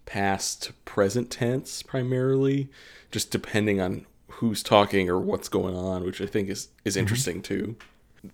past 0.06 0.62
to 0.64 0.72
present 0.84 1.30
tense 1.30 1.82
primarily, 1.82 2.68
just 3.10 3.30
depending 3.30 3.80
on 3.80 4.06
who's 4.28 4.62
talking 4.62 5.08
or 5.08 5.18
what's 5.18 5.48
going 5.48 5.76
on, 5.76 6.04
which 6.04 6.20
I 6.20 6.26
think 6.26 6.48
is 6.48 6.68
is 6.84 6.94
mm-hmm. 6.94 7.00
interesting 7.00 7.42
too. 7.42 7.76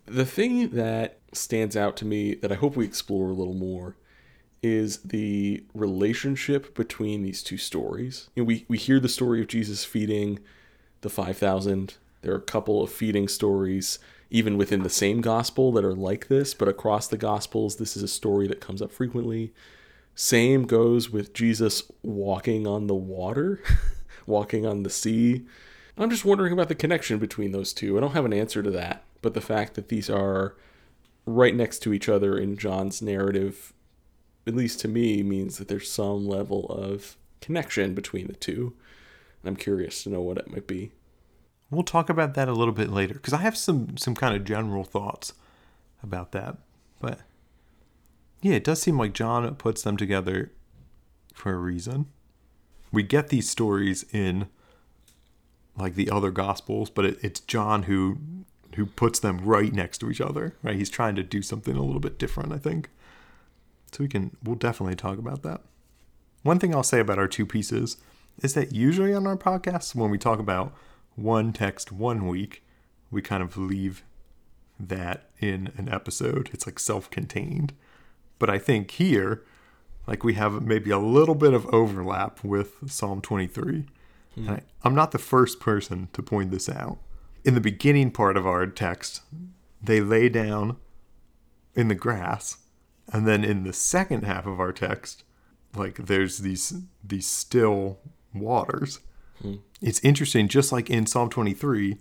The 0.07 0.25
thing 0.25 0.71
that 0.71 1.19
stands 1.33 1.77
out 1.77 1.97
to 1.99 2.05
me 2.05 2.35
that 2.37 2.53
I 2.53 2.55
hope 2.55 2.77
we 2.77 2.87
explore 2.87 3.31
a 3.31 3.35
little 3.35 3.55
more 3.55 3.97
is 4.63 4.99
the 4.99 5.63
relationship 5.75 6.75
between 6.75 7.23
these 7.23 7.43
two 7.43 7.59
stories. 7.59 8.31
You 8.35 8.43
know, 8.43 8.47
we, 8.47 8.65
we 8.67 8.79
hear 8.79 8.99
the 8.99 9.11
story 9.11 9.43
of 9.43 9.47
Jesus 9.47 9.85
feeding 9.85 10.39
the 11.03 11.11
5,000. 11.11 11.95
There 12.23 12.33
are 12.33 12.39
a 12.39 12.41
couple 12.41 12.83
of 12.83 12.91
feeding 12.91 13.29
stories, 13.29 13.99
even 14.35 14.59
within 14.59 14.83
the 14.83 14.91
same 14.91 15.21
gospel, 15.21 15.73
that 15.73 15.85
are 15.85 15.95
like 15.95 16.29
this, 16.29 16.55
but 16.55 16.69
across 16.69 17.07
the 17.07 17.17
gospels, 17.17 17.77
this 17.77 17.97
is 17.97 18.03
a 18.03 18.09
story 18.09 18.47
that 18.49 18.61
comes 18.61 18.83
up 18.83 18.91
frequently. 18.91 19.53
Same 20.15 20.67
goes 20.67 21.11
with 21.11 21.33
Jesus 21.33 21.91
walking 22.03 22.67
on 22.67 22.87
the 22.87 22.95
water, 22.95 23.63
walking 24.27 24.67
on 24.67 24.83
the 24.83 24.91
sea. 24.91 25.47
I'm 25.97 26.11
just 26.11 26.25
wondering 26.25 26.53
about 26.53 26.69
the 26.69 26.75
connection 26.75 27.19
between 27.19 27.53
those 27.53 27.73
two. 27.73 27.97
I 27.97 28.01
don't 28.01 28.13
have 28.13 28.25
an 28.25 28.33
answer 28.33 28.63
to 28.63 28.71
that, 28.73 29.05
but 29.23 29.35
the 29.35 29.41
fact 29.41 29.75
that 29.75 29.89
these 29.89 30.11
are 30.11 30.57
right 31.27 31.55
next 31.55 31.79
to 31.81 31.93
each 31.93 32.09
other 32.09 32.37
in 32.37 32.57
John's 32.57 33.01
narrative 33.01 33.73
at 34.47 34.55
least 34.55 34.81
to 34.81 34.89
me, 34.89 35.23
means 35.23 35.59
that 35.59 35.69
there's 35.69 35.91
some 35.91 36.27
level 36.27 36.67
of 36.67 37.17
connection 37.41 37.95
between 37.95 38.27
the 38.27 38.35
two. 38.35 38.75
And 39.43 39.49
I'm 39.49 39.57
curious 39.57 40.03
to 40.03 40.11
know 40.11 40.21
what 40.21 40.39
it 40.39 40.51
might 40.51 40.67
be. 40.67 40.93
We'll 41.75 41.85
talk 41.85 42.09
about 42.09 42.35
that 42.35 42.49
a 42.49 42.53
little 42.53 42.75
bit 42.75 42.91
later 42.91 43.15
because 43.15 43.33
I 43.33 43.39
have 43.39 43.57
some 43.57 43.97
some 43.97 44.15
kind 44.15 44.35
of 44.35 44.45
general 44.45 44.85
thoughts 44.85 45.35
about 46.03 46.33
that. 46.33 46.57
But 47.01 47.21
yeah, 48.43 48.55
it 48.55 48.65
does 48.65 48.81
seem 48.81 48.99
like 48.99 49.13
John 49.13 49.55
puts 49.57 49.83
them 49.83 49.97
together 49.97 50.53
for 51.35 51.53
a 51.53 51.59
reason. 51.59 52.07
We 52.93 53.03
get 53.03 53.29
these 53.29 53.49
stories 53.49 54.05
in 54.13 54.49
like 55.77 55.95
the 55.95 56.11
other 56.11 56.31
gospels, 56.31 56.91
but 56.91 57.05
it, 57.05 57.19
it's 57.23 57.41
John 57.41 57.85
who 57.85 58.19
who 58.77 58.87
puts 58.87 59.21
them 59.21 59.39
right 59.39 59.73
next 59.73 59.99
to 59.99 60.11
each 60.11 60.21
other. 60.21 60.57
Right? 60.63 60.77
He's 60.77 60.91
trying 60.91 61.17
to 61.17 61.23
do 61.23 61.43
something 61.43 61.77
a 61.77 61.83
little 61.83 62.01
bit 62.01 62.19
different, 62.19 62.53
I 62.53 62.59
think. 62.59 62.91
So 63.93 64.05
we 64.05 64.09
can 64.09 64.37
we'll 64.43 64.57
definitely 64.57 64.97
talk 64.97 65.19
about 65.19 65.43
that. 65.43 65.63
One 66.43 66.59
thing 66.59 66.75
I'll 66.75 66.83
say 66.83 67.01
about 67.01 67.19
our 67.19 67.29
two 67.29 67.47
pieces 67.47 67.97
is 68.43 68.55
that 68.55 68.73
usually 68.73 69.15
on 69.15 69.27
our 69.27 69.37
podcasts 69.37 69.95
when 69.95 70.11
we 70.11 70.19
talk 70.19 70.39
about 70.39 70.75
one 71.17 71.53
text 71.53 71.93
one 71.93 72.27
week, 72.27 72.65
we 73.11 73.23
kind 73.23 73.43
of 73.43 73.57
leave 73.57 74.05
that 74.79 75.31
in 75.39 75.73
an 75.77 75.89
episode. 75.89 76.51
It's 76.53 76.67
like 76.67 76.79
self-contained. 76.79 77.73
But 78.39 78.51
I 78.51 78.59
think 78.59 78.91
here 78.93 79.45
like 80.07 80.23
we 80.23 80.35
have 80.35 80.63
maybe 80.63 80.91
a 80.91 80.99
little 80.99 81.35
bit 81.35 81.55
of 81.55 81.67
overlap 81.73 82.45
with 82.45 82.91
Psalm 82.91 83.21
23. 83.21 83.87
Hmm. 84.35 84.51
I, 84.51 84.61
I'm 84.83 84.95
not 84.95 85.13
the 85.13 85.19
first 85.19 85.61
person 85.61 86.09
to 86.13 86.23
point 86.23 86.51
this 86.51 86.69
out. 86.69 86.99
In 87.45 87.55
the 87.55 87.61
beginning 87.61 88.11
part 88.11 88.37
of 88.37 88.47
our 88.47 88.67
text, 88.67 89.23
they 89.83 90.01
lay 90.01 90.29
down 90.29 90.77
in 91.75 91.89
the 91.89 91.95
grass 91.95 92.59
and 93.13 93.27
then 93.27 93.45
in 93.45 93.65
the 93.65 93.73
second 93.73 94.25
half 94.25 94.47
of 94.47 94.61
our 94.61 94.73
text, 94.73 95.25
like 95.77 95.97
there's 96.07 96.39
these 96.39 96.83
these 97.03 97.27
still 97.27 97.99
waters. 98.33 99.01
Hmm. 99.45 99.55
It's 99.83 100.01
interesting, 100.01 100.49
just 100.49 100.73
like 100.73 100.89
in 100.89 101.07
Psalm 101.07 101.29
23, 101.29 101.99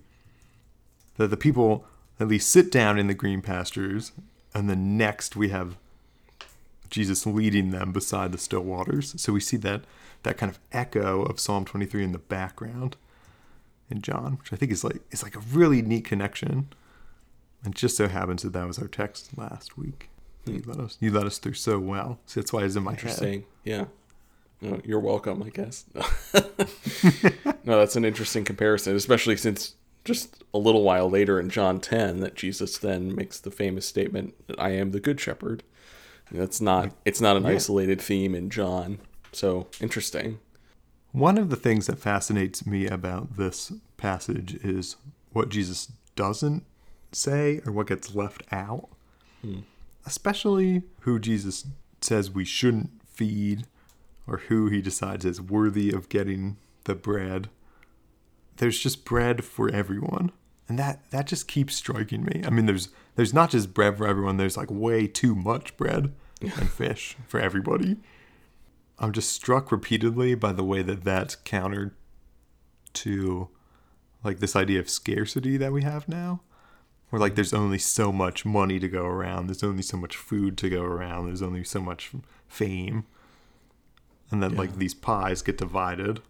that 1.18 1.28
the 1.28 1.38
people 1.38 1.86
at 2.20 2.28
least 2.28 2.50
sit 2.50 2.72
down 2.72 2.98
in 2.98 3.08
the 3.08 3.14
green 3.14 3.42
pastures, 3.42 4.14
and 4.54 4.70
then 4.70 4.98
next 4.98 5.36
we 5.36 5.50
have 5.50 5.76
Jesus 6.90 7.26
leading 7.26 7.72
them 7.72 7.92
beside 7.92 8.32
the 8.32 8.38
still 8.38 8.62
waters. 8.62 9.20
So 9.22 9.34
we 9.34 9.40
see 9.40 9.58
that 9.58 9.82
that 10.24 10.38
kind 10.38 10.50
of 10.50 10.60
echo 10.72 11.24
of 11.24 11.40
Psalm 11.40 11.66
23 11.66 12.04
in 12.06 12.12
the 12.14 12.18
background 12.18 12.96
in 13.90 14.02
John, 14.02 14.38
which 14.40 14.54
I 14.54 14.56
think 14.56 14.72
is 14.72 14.84
like 14.84 15.02
is 15.12 15.22
like 15.22 15.36
a 15.36 15.40
really 15.40 15.82
neat 15.82 16.06
connection. 16.06 16.70
And 17.66 17.76
just 17.76 17.98
so 17.98 18.08
happens 18.08 18.44
that 18.44 18.54
that 18.54 18.68
was 18.68 18.80
our 18.80 18.88
text 18.88 19.38
last 19.38 19.78
week. 19.78 20.10
You 20.46 20.62
let 20.66 20.80
us 20.80 20.98
you 21.00 21.12
let 21.12 21.26
us 21.26 21.38
through 21.40 21.54
so 21.54 21.80
well. 21.80 22.20
So 22.26 22.40
that's 22.40 22.54
why 22.54 22.64
it's 22.64 22.76
in 22.76 22.84
my 22.84 22.92
interesting. 22.92 23.42
head. 23.42 23.46
Yeah. 23.64 23.86
No, 24.64 24.82
you're 24.84 25.00
welcome, 25.00 25.44
I 25.44 25.50
guess. 25.50 25.86
no, 27.64 27.80
that's 27.80 27.96
an 27.96 28.06
interesting 28.06 28.44
comparison, 28.44 28.96
especially 28.96 29.38
since 29.38 29.76
just 30.06 30.44
a 30.54 30.58
little 30.58 30.84
while 30.84 31.10
later 31.10 31.40
in 31.40 31.50
John 31.50 31.80
10 31.80 32.20
that 32.22 32.36
Jesus 32.36 32.78
then 32.78 33.16
makes 33.16 33.40
the 33.40 33.52
famous 33.52 33.86
statement 33.86 34.36
that 34.48 34.60
I 34.60 34.72
am 34.72 34.92
the 34.92 35.00
good 35.00 35.20
shepherd. 35.20 35.64
And 36.30 36.40
that's 36.40 36.62
not 36.62 36.92
it's 37.06 37.22
not 37.22 37.38
an 37.38 37.44
yeah. 37.44 37.50
isolated 37.50 38.02
theme 38.02 38.34
in 38.34 38.50
John. 38.50 39.00
So, 39.32 39.68
interesting. 39.82 40.40
One 41.12 41.38
of 41.38 41.50
the 41.50 41.56
things 41.56 41.88
that 41.88 42.00
fascinates 42.00 42.66
me 42.66 42.88
about 42.88 43.38
this 43.38 43.72
passage 43.98 44.56
is 44.64 44.96
what 45.32 45.50
Jesus 45.50 45.92
doesn't 46.16 46.66
say 47.12 47.62
or 47.66 47.72
what 47.72 47.88
gets 47.88 48.16
left 48.16 48.44
out. 48.52 48.90
Hmm 49.42 49.62
especially 50.06 50.84
who 51.02 51.20
Jesus 51.20 51.66
says 52.02 52.32
we 52.32 52.46
shouldn't 52.46 52.90
feed 53.06 53.66
or 54.28 54.38
who 54.38 54.68
he 54.68 54.82
decides 54.82 55.26
is 55.26 55.42
worthy 55.42 55.92
of 55.92 56.10
getting 56.10 56.58
the 56.86 56.96
bread. 56.96 57.50
There's 58.58 58.80
just 58.80 59.06
bread 59.06 59.44
for 59.44 59.70
everyone. 59.70 60.32
And 60.68 60.80
that 60.80 61.10
that 61.12 61.28
just 61.28 61.48
keeps 61.48 61.76
striking 61.76 62.24
me. 62.24 62.42
I 62.46 62.50
mean 62.50 62.66
there's 62.66 62.90
there's 63.16 63.34
not 63.34 63.52
just 63.52 63.74
bread 63.74 63.98
for 63.98 64.08
everyone, 64.08 64.38
there's 64.38 64.58
like 64.58 64.72
way 64.72 65.08
too 65.08 65.36
much 65.36 65.76
bread 65.76 66.14
and 66.42 66.70
fish 66.70 67.18
for 67.28 67.40
everybody. 67.40 67.98
I'm 69.00 69.12
just 69.12 69.32
struck 69.32 69.72
repeatedly 69.72 70.36
by 70.36 70.54
the 70.54 70.64
way 70.64 70.82
that 70.84 71.04
that's 71.04 71.36
countered 71.36 71.96
to 72.94 73.50
like 74.24 74.40
this 74.40 74.56
idea 74.56 74.80
of 74.80 74.90
scarcity 74.90 75.58
that 75.58 75.74
we 75.74 75.82
have 75.84 76.08
now 76.08 76.42
where 77.10 77.20
like 77.20 77.36
there's 77.36 77.54
only 77.54 77.78
so 77.78 78.12
much 78.12 78.46
money 78.46 78.80
to 78.80 78.88
go 78.88 79.06
around 79.06 79.48
there's 79.48 79.64
only 79.64 79.82
so 79.82 79.98
much 79.98 80.16
food 80.16 80.58
to 80.58 80.70
go 80.70 80.84
around 80.84 81.26
there's 81.26 81.42
only 81.42 81.64
so 81.64 81.82
much 81.82 82.12
fame 82.48 83.06
and 84.34 84.44
then 84.44 84.52
yeah. 84.52 84.58
like 84.58 84.76
these 84.76 84.94
pies 84.94 85.42
get 85.42 85.58
divided 85.58 86.22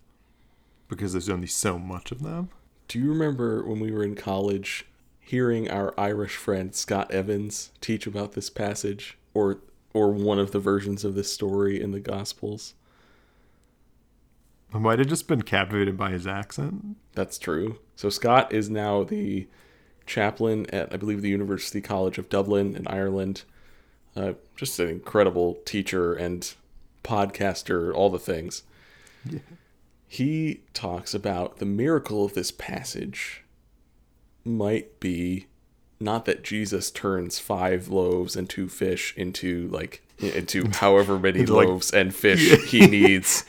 because 0.88 1.13
there's 1.13 1.29
only 1.29 1.48
so 1.48 1.79
much 1.79 2.12
of 2.12 2.22
them 2.22 2.50
do 2.88 3.00
you 3.00 3.10
remember 3.10 3.63
when 3.63 3.79
we 3.79 3.91
were 3.91 4.03
in 4.03 4.15
college 4.15 4.86
hearing 5.19 5.72
our 5.72 5.93
irish 6.00 6.36
friend 6.36 6.75
scott 6.75 7.10
evans 7.10 7.72
teach 7.81 8.05
about 8.05 8.33
this 8.33 8.50
passage 8.50 9.17
or 9.33 9.60
or 9.93 10.12
one 10.12 10.38
of 10.38 10.51
the 10.51 10.60
versions 10.60 11.03
of 11.03 11.15
this 11.15 11.31
story 11.31 11.81
in 11.81 11.91
the 11.91 12.00
gospels 12.00 12.74
I 14.74 14.79
might 14.79 14.98
have 14.98 15.07
just 15.07 15.27
been 15.27 15.43
captivated 15.43 15.98
by 15.98 16.10
his 16.10 16.25
accent. 16.25 16.98
That's 17.13 17.38
true. 17.38 17.77
So 17.95 18.10
Scott 18.10 18.51
is 18.51 18.72
now 18.72 19.03
the 19.03 19.48
chaplain 20.07 20.65
at, 20.72 20.91
I 20.91 20.98
believe, 20.98 21.22
the 21.22 21.29
University 21.29 21.79
College 21.79 22.17
of 22.17 22.27
Dublin 22.27 22.75
in 22.75 22.88
Ireland. 22.88 23.43
Uh, 24.15 24.33
just 24.55 24.79
an 24.79 24.89
incredible 24.89 25.60
teacher 25.65 26.15
and 26.15 26.55
podcaster, 27.03 27.93
all 27.93 28.10
the 28.10 28.19
things. 28.19 28.63
Yeah. 29.29 29.39
He 30.07 30.62
talks 30.74 31.13
about 31.13 31.57
the 31.57 31.65
miracle 31.65 32.24
of 32.25 32.33
this 32.33 32.51
passage 32.51 33.43
might 34.45 35.00
be 35.00 35.48
not 36.00 36.25
that 36.25 36.43
Jesus 36.43 36.91
turns 36.91 37.39
five 37.39 37.88
loaves 37.88 38.36
and 38.36 38.50
two 38.50 38.67
fish 38.67 39.13
into 39.15 39.67
like 39.69 40.03
into 40.19 40.69
however 40.74 41.17
many 41.17 41.45
loaves 41.45 41.93
like, 41.93 42.01
and 42.01 42.15
fish 42.15 42.51
yeah. 42.51 42.57
he 42.57 42.86
needs 42.86 43.45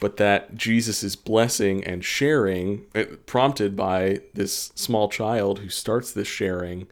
but 0.00 0.16
that 0.16 0.56
Jesus' 0.56 1.02
is 1.02 1.14
blessing 1.14 1.84
and 1.84 2.04
sharing, 2.04 2.86
uh, 2.94 3.04
prompted 3.26 3.76
by 3.76 4.22
this 4.32 4.72
small 4.74 5.08
child 5.10 5.60
who 5.60 5.68
starts 5.68 6.10
this 6.10 6.26
sharing, 6.26 6.88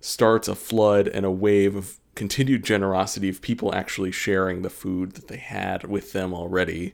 starts 0.00 0.48
a 0.48 0.54
flood 0.54 1.06
and 1.06 1.26
a 1.26 1.30
wave 1.30 1.76
of 1.76 1.98
continued 2.18 2.64
generosity 2.64 3.28
of 3.28 3.40
people 3.40 3.72
actually 3.72 4.10
sharing 4.10 4.62
the 4.62 4.68
food 4.68 5.12
that 5.12 5.28
they 5.28 5.36
had 5.36 5.84
with 5.84 6.12
them 6.12 6.34
already 6.34 6.92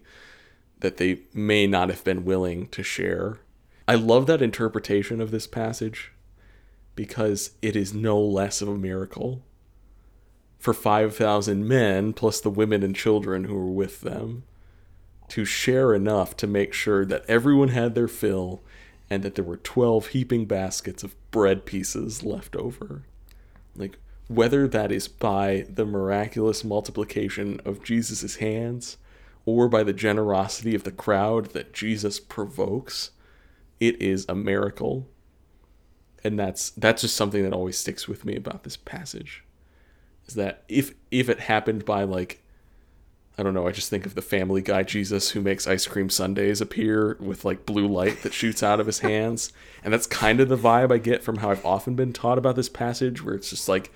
that 0.81 0.99
they 0.99 1.19
may 1.33 1.67
not 1.67 1.89
have 1.89 2.05
been 2.05 2.27
willing 2.27 2.67
to 2.67 2.83
share. 2.83 3.39
I 3.89 3.95
love 3.95 4.27
that 4.27 4.43
interpretation 4.43 5.23
of 5.23 5.31
this 5.31 5.47
passage 5.47 6.13
because 6.95 7.53
it 7.63 7.75
is 7.75 7.95
no 7.95 8.21
less 8.21 8.61
of 8.61 8.69
a 8.69 8.77
miracle 8.77 9.43
for 10.59 10.75
5,000 10.75 11.67
men 11.67 12.13
plus 12.13 12.43
the 12.43 12.51
women 12.51 12.83
and 12.83 12.95
children 12.95 13.45
who 13.45 13.55
were 13.55 13.73
with 13.73 14.03
them 14.03 14.45
to 15.29 15.47
share 15.47 15.95
enough 15.95 16.37
to 16.37 16.47
make 16.47 16.75
sure 16.75 17.07
that 17.07 17.25
everyone 17.29 17.69
had 17.69 17.95
their 17.95 18.09
fill 18.09 18.63
and 19.09 19.23
that 19.23 19.37
there 19.37 19.45
were 19.45 19.57
12 19.57 20.09
heaping 20.09 20.45
baskets 20.45 21.03
of 21.03 21.17
bread 21.31 21.65
pieces 21.65 22.23
left 22.23 22.55
over. 22.55 23.05
Like, 23.75 23.99
whether 24.29 24.67
that 24.69 24.91
is 24.91 25.09
by 25.09 25.67
the 25.69 25.85
miraculous 25.85 26.65
multiplication 26.65 27.61
of 27.65 27.83
Jesus' 27.83 28.37
hands 28.37 28.97
or 29.45 29.69
by 29.69 29.83
the 29.83 29.93
generosity 29.93 30.75
of 30.75 30.85
the 30.85 30.93
crowd 30.93 31.47
that 31.47 31.73
Jesus 31.73 32.19
provokes, 32.19 33.11
it 33.81 34.01
is 34.01 34.25
a 34.29 34.35
miracle. 34.35 35.07
And 36.23 36.39
that's 36.39 36.71
that's 36.71 37.03
just 37.03 37.17
something 37.17 37.43
that 37.43 37.53
always 37.53 37.77
sticks 37.77 38.09
with 38.09 38.25
me 38.25 38.35
about 38.35 38.65
this 38.65 38.79
passage. 38.79 39.45
Is 40.27 40.35
that 40.35 40.65
if 40.69 40.95
if 41.11 41.29
it 41.29 41.41
happened 41.41 41.85
by 41.85 42.05
like 42.05 42.41
I 43.37 43.43
don't 43.43 43.55
know. 43.55 43.67
I 43.67 43.73
just 43.73 43.91
think 43.91 44.07
of 44.07 44.15
the 44.15 44.23
Family 44.23 44.63
Guy 44.63 44.85
Jesus 44.85 45.31
who 45.31 45.41
makes 45.41 45.67
ice 45.67 45.87
cream 45.87 46.09
sundaes 46.09 46.61
appear 46.61 47.17
with 47.19 47.45
like 47.45 47.67
blue 47.67 47.89
light 47.89 48.23
that 48.23 48.33
shoots 48.33 48.63
out 48.63 48.79
of 48.79 48.87
his 48.87 49.01
hands, 49.01 49.53
and 49.83 49.93
that's 49.93 50.07
kind 50.07 50.39
of 50.39 50.49
the 50.49 50.57
vibe 50.57 50.93
I 50.93 50.99
get 50.99 51.23
from 51.23 51.39
how 51.39 51.51
I've 51.51 51.67
often 51.67 51.97
been 51.97 52.13
taught 52.13 52.39
about 52.39 52.55
this 52.55 52.69
passage, 52.69 53.25
where 53.25 53.35
it's 53.35 53.51
just 53.51 53.69
like, 53.69 53.91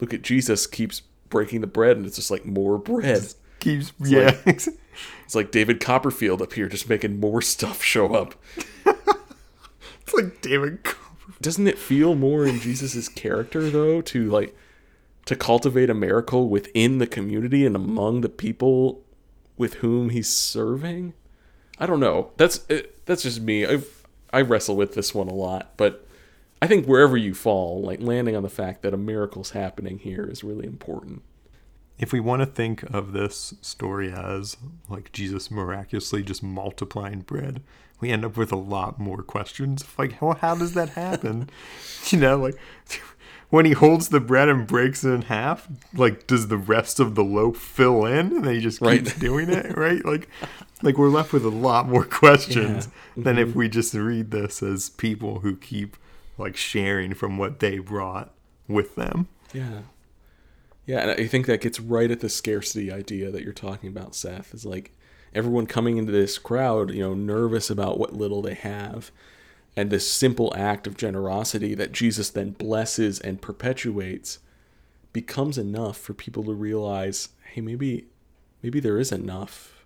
look 0.00 0.14
at 0.14 0.22
Jesus 0.22 0.66
keeps 0.66 1.02
breaking 1.28 1.60
the 1.60 1.66
bread, 1.66 1.96
and 1.96 2.06
it's 2.06 2.16
just 2.16 2.30
like 2.30 2.44
more 2.44 2.78
bread. 2.78 3.34
Keeps 3.60 3.92
yeah. 4.04 4.36
It's 5.24 5.34
like 5.34 5.52
David 5.52 5.78
Copperfield 5.78 6.42
up 6.42 6.54
here 6.54 6.68
just 6.68 6.88
making 6.88 7.20
more 7.20 7.40
stuff 7.40 7.84
show 7.84 8.14
up. 8.14 8.34
it's 8.86 10.14
like 10.14 10.40
David. 10.40 10.82
Copperfield. 10.82 11.08
Doesn't 11.40 11.68
it 11.68 11.78
feel 11.78 12.14
more 12.14 12.46
in 12.46 12.58
Jesus's 12.60 13.08
character 13.08 13.70
though 13.70 14.00
to 14.00 14.28
like 14.28 14.56
to 15.26 15.36
cultivate 15.36 15.90
a 15.90 15.94
miracle 15.94 16.48
within 16.48 16.98
the 16.98 17.06
community 17.06 17.64
and 17.66 17.76
among 17.76 18.22
the 18.22 18.28
people 18.28 19.04
with 19.56 19.74
whom 19.74 20.10
he's 20.10 20.28
serving? 20.28 21.14
I 21.78 21.86
don't 21.86 22.00
know. 22.00 22.30
That's 22.38 22.64
it, 22.68 23.04
that's 23.06 23.22
just 23.22 23.40
me. 23.40 23.66
I 23.66 23.82
I 24.32 24.40
wrestle 24.40 24.76
with 24.76 24.94
this 24.94 25.14
one 25.14 25.28
a 25.28 25.34
lot, 25.34 25.72
but 25.76 26.07
I 26.60 26.66
think 26.66 26.86
wherever 26.86 27.16
you 27.16 27.34
fall, 27.34 27.80
like 27.82 28.00
landing 28.00 28.34
on 28.36 28.42
the 28.42 28.48
fact 28.48 28.82
that 28.82 28.94
a 28.94 28.96
miracle's 28.96 29.50
happening 29.50 29.98
here 29.98 30.24
is 30.24 30.42
really 30.42 30.66
important. 30.66 31.22
If 31.98 32.12
we 32.12 32.20
want 32.20 32.40
to 32.40 32.46
think 32.46 32.82
of 32.94 33.12
this 33.12 33.54
story 33.60 34.12
as 34.12 34.56
like 34.88 35.12
Jesus 35.12 35.50
miraculously 35.50 36.22
just 36.22 36.42
multiplying 36.42 37.20
bread, 37.20 37.62
we 38.00 38.10
end 38.10 38.24
up 38.24 38.36
with 38.36 38.52
a 38.52 38.56
lot 38.56 39.00
more 39.00 39.22
questions. 39.22 39.84
Like, 39.98 40.12
how, 40.14 40.34
how 40.34 40.54
does 40.54 40.74
that 40.74 40.90
happen? 40.90 41.50
you 42.06 42.18
know, 42.18 42.36
like 42.36 42.56
when 43.50 43.64
he 43.64 43.72
holds 43.72 44.08
the 44.10 44.20
bread 44.20 44.48
and 44.48 44.66
breaks 44.66 45.02
it 45.04 45.10
in 45.10 45.22
half, 45.22 45.68
like 45.94 46.26
does 46.26 46.48
the 46.48 46.56
rest 46.56 47.00
of 47.00 47.14
the 47.16 47.24
loaf 47.24 47.56
fill 47.56 48.04
in 48.04 48.36
and 48.36 48.44
then 48.44 48.54
he 48.54 48.60
just 48.60 48.80
keeps 48.80 49.10
Right. 49.12 49.18
doing 49.18 49.48
it, 49.48 49.76
right? 49.76 50.04
Like 50.04 50.28
like 50.82 50.96
we're 50.98 51.08
left 51.08 51.32
with 51.32 51.44
a 51.44 51.48
lot 51.50 51.88
more 51.88 52.04
questions 52.22 52.88
Yeah. 53.16 53.22
than 53.24 53.38
if 53.38 53.48
mm-hmm. 53.48 53.58
we 53.58 53.68
just 53.68 53.94
read 53.94 54.30
this 54.30 54.62
as 54.62 54.90
people 54.90 55.40
who 55.40 55.56
keep 55.56 55.96
like 56.38 56.56
sharing 56.56 57.14
from 57.14 57.36
what 57.36 57.60
they 57.60 57.78
brought 57.78 58.32
with 58.66 58.94
them. 58.94 59.28
Yeah. 59.52 59.80
Yeah, 60.86 61.00
and 61.00 61.10
I 61.10 61.26
think 61.26 61.44
that 61.46 61.60
gets 61.60 61.78
right 61.78 62.10
at 62.10 62.20
the 62.20 62.30
scarcity 62.30 62.90
idea 62.90 63.30
that 63.30 63.42
you're 63.42 63.52
talking 63.52 63.90
about, 63.90 64.14
Seth. 64.14 64.54
Is 64.54 64.64
like 64.64 64.96
everyone 65.34 65.66
coming 65.66 65.98
into 65.98 66.12
this 66.12 66.38
crowd, 66.38 66.90
you 66.92 67.02
know, 67.02 67.12
nervous 67.14 67.68
about 67.68 67.98
what 67.98 68.14
little 68.14 68.40
they 68.40 68.54
have. 68.54 69.10
And 69.76 69.90
this 69.90 70.10
simple 70.10 70.52
act 70.56 70.86
of 70.86 70.96
generosity 70.96 71.74
that 71.74 71.92
Jesus 71.92 72.30
then 72.30 72.50
blesses 72.50 73.20
and 73.20 73.42
perpetuates 73.42 74.38
becomes 75.12 75.58
enough 75.58 75.98
for 75.98 76.14
people 76.14 76.42
to 76.44 76.54
realize, 76.54 77.28
hey, 77.52 77.60
maybe 77.60 78.06
maybe 78.62 78.80
there 78.80 78.98
is 78.98 79.12
enough. 79.12 79.84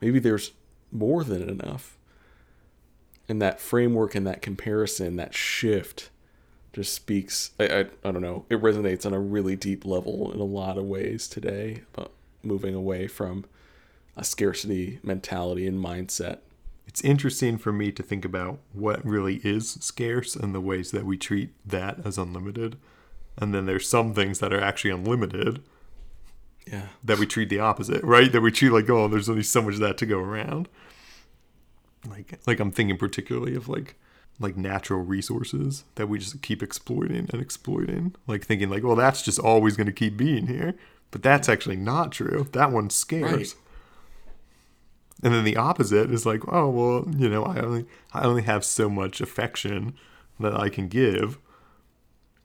Maybe 0.00 0.18
there's 0.18 0.52
more 0.92 1.24
than 1.24 1.48
enough. 1.48 1.95
And 3.28 3.42
that 3.42 3.60
framework 3.60 4.14
and 4.14 4.26
that 4.26 4.42
comparison, 4.42 5.16
that 5.16 5.34
shift 5.34 6.10
just 6.72 6.92
speaks 6.94 7.52
I, 7.58 7.64
I 7.64 7.80
I 8.04 8.12
don't 8.12 8.20
know 8.20 8.44
it 8.50 8.60
resonates 8.60 9.06
on 9.06 9.14
a 9.14 9.18
really 9.18 9.56
deep 9.56 9.86
level 9.86 10.30
in 10.30 10.40
a 10.40 10.44
lot 10.44 10.76
of 10.76 10.84
ways 10.84 11.26
today 11.26 11.82
about 11.94 12.12
moving 12.42 12.74
away 12.74 13.06
from 13.06 13.46
a 14.14 14.22
scarcity 14.22 15.00
mentality 15.02 15.66
and 15.66 15.82
mindset 15.82 16.40
It's 16.86 17.00
interesting 17.02 17.56
for 17.56 17.72
me 17.72 17.92
to 17.92 18.02
think 18.02 18.24
about 18.26 18.58
what 18.74 19.04
really 19.04 19.36
is 19.42 19.70
scarce 19.80 20.36
and 20.36 20.54
the 20.54 20.60
ways 20.60 20.90
that 20.90 21.06
we 21.06 21.16
treat 21.16 21.50
that 21.64 22.04
as 22.04 22.18
unlimited. 22.18 22.76
And 23.38 23.54
then 23.54 23.66
there's 23.66 23.88
some 23.88 24.14
things 24.14 24.38
that 24.40 24.52
are 24.52 24.60
actually 24.60 24.90
unlimited 24.90 25.62
yeah 26.66 26.88
that 27.04 27.18
we 27.18 27.26
treat 27.26 27.48
the 27.48 27.60
opposite, 27.60 28.02
right? 28.04 28.30
That 28.30 28.40
we 28.40 28.50
treat 28.50 28.70
like, 28.70 28.88
oh, 28.90 29.08
there's 29.08 29.28
only 29.28 29.42
so 29.44 29.62
much 29.62 29.74
of 29.74 29.80
that 29.80 29.98
to 29.98 30.06
go 30.06 30.18
around. 30.18 30.68
Like 32.08 32.38
like 32.46 32.60
I'm 32.60 32.70
thinking 32.70 32.96
particularly 32.96 33.54
of 33.54 33.68
like 33.68 33.96
like 34.38 34.56
natural 34.56 35.00
resources 35.00 35.84
that 35.94 36.08
we 36.08 36.18
just 36.18 36.42
keep 36.42 36.62
exploiting 36.62 37.28
and 37.32 37.40
exploiting. 37.40 38.14
Like 38.26 38.44
thinking 38.44 38.68
like, 38.70 38.82
well, 38.82 38.96
that's 38.96 39.22
just 39.22 39.38
always 39.38 39.76
gonna 39.76 39.92
keep 39.92 40.16
being 40.16 40.46
here. 40.46 40.74
But 41.10 41.22
that's 41.22 41.48
actually 41.48 41.76
not 41.76 42.12
true. 42.12 42.48
That 42.52 42.72
one's 42.72 42.94
scarce. 42.94 43.32
Right. 43.32 43.54
And 45.22 45.32
then 45.32 45.44
the 45.44 45.56
opposite 45.56 46.10
is 46.10 46.26
like, 46.26 46.42
oh 46.52 46.68
well, 46.68 47.04
you 47.16 47.28
know, 47.28 47.44
I 47.44 47.60
only 47.60 47.86
I 48.12 48.24
only 48.24 48.42
have 48.42 48.64
so 48.64 48.88
much 48.90 49.20
affection 49.20 49.94
that 50.38 50.54
I 50.54 50.68
can 50.68 50.88
give. 50.88 51.38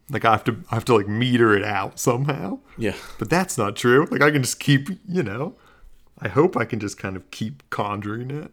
Like 0.09 0.25
I 0.25 0.31
have 0.31 0.43
to 0.45 0.57
I 0.71 0.75
have 0.75 0.85
to 0.85 0.95
like 0.95 1.07
meter 1.07 1.53
it 1.55 1.63
out 1.63 1.99
somehow. 1.99 2.59
yeah 2.77 2.95
But 3.19 3.29
that's 3.29 3.57
not 3.57 3.75
true. 3.75 4.07
Like 4.09 4.21
I 4.21 4.31
can 4.31 4.43
just 4.43 4.59
keep, 4.59 4.89
you 5.07 5.23
know, 5.23 5.55
I 6.19 6.27
hope 6.29 6.55
I 6.55 6.65
can 6.65 6.79
just 6.79 6.97
kind 6.97 7.15
of 7.15 7.29
keep 7.31 7.69
conjuring 7.69 8.31
it. 8.31 8.51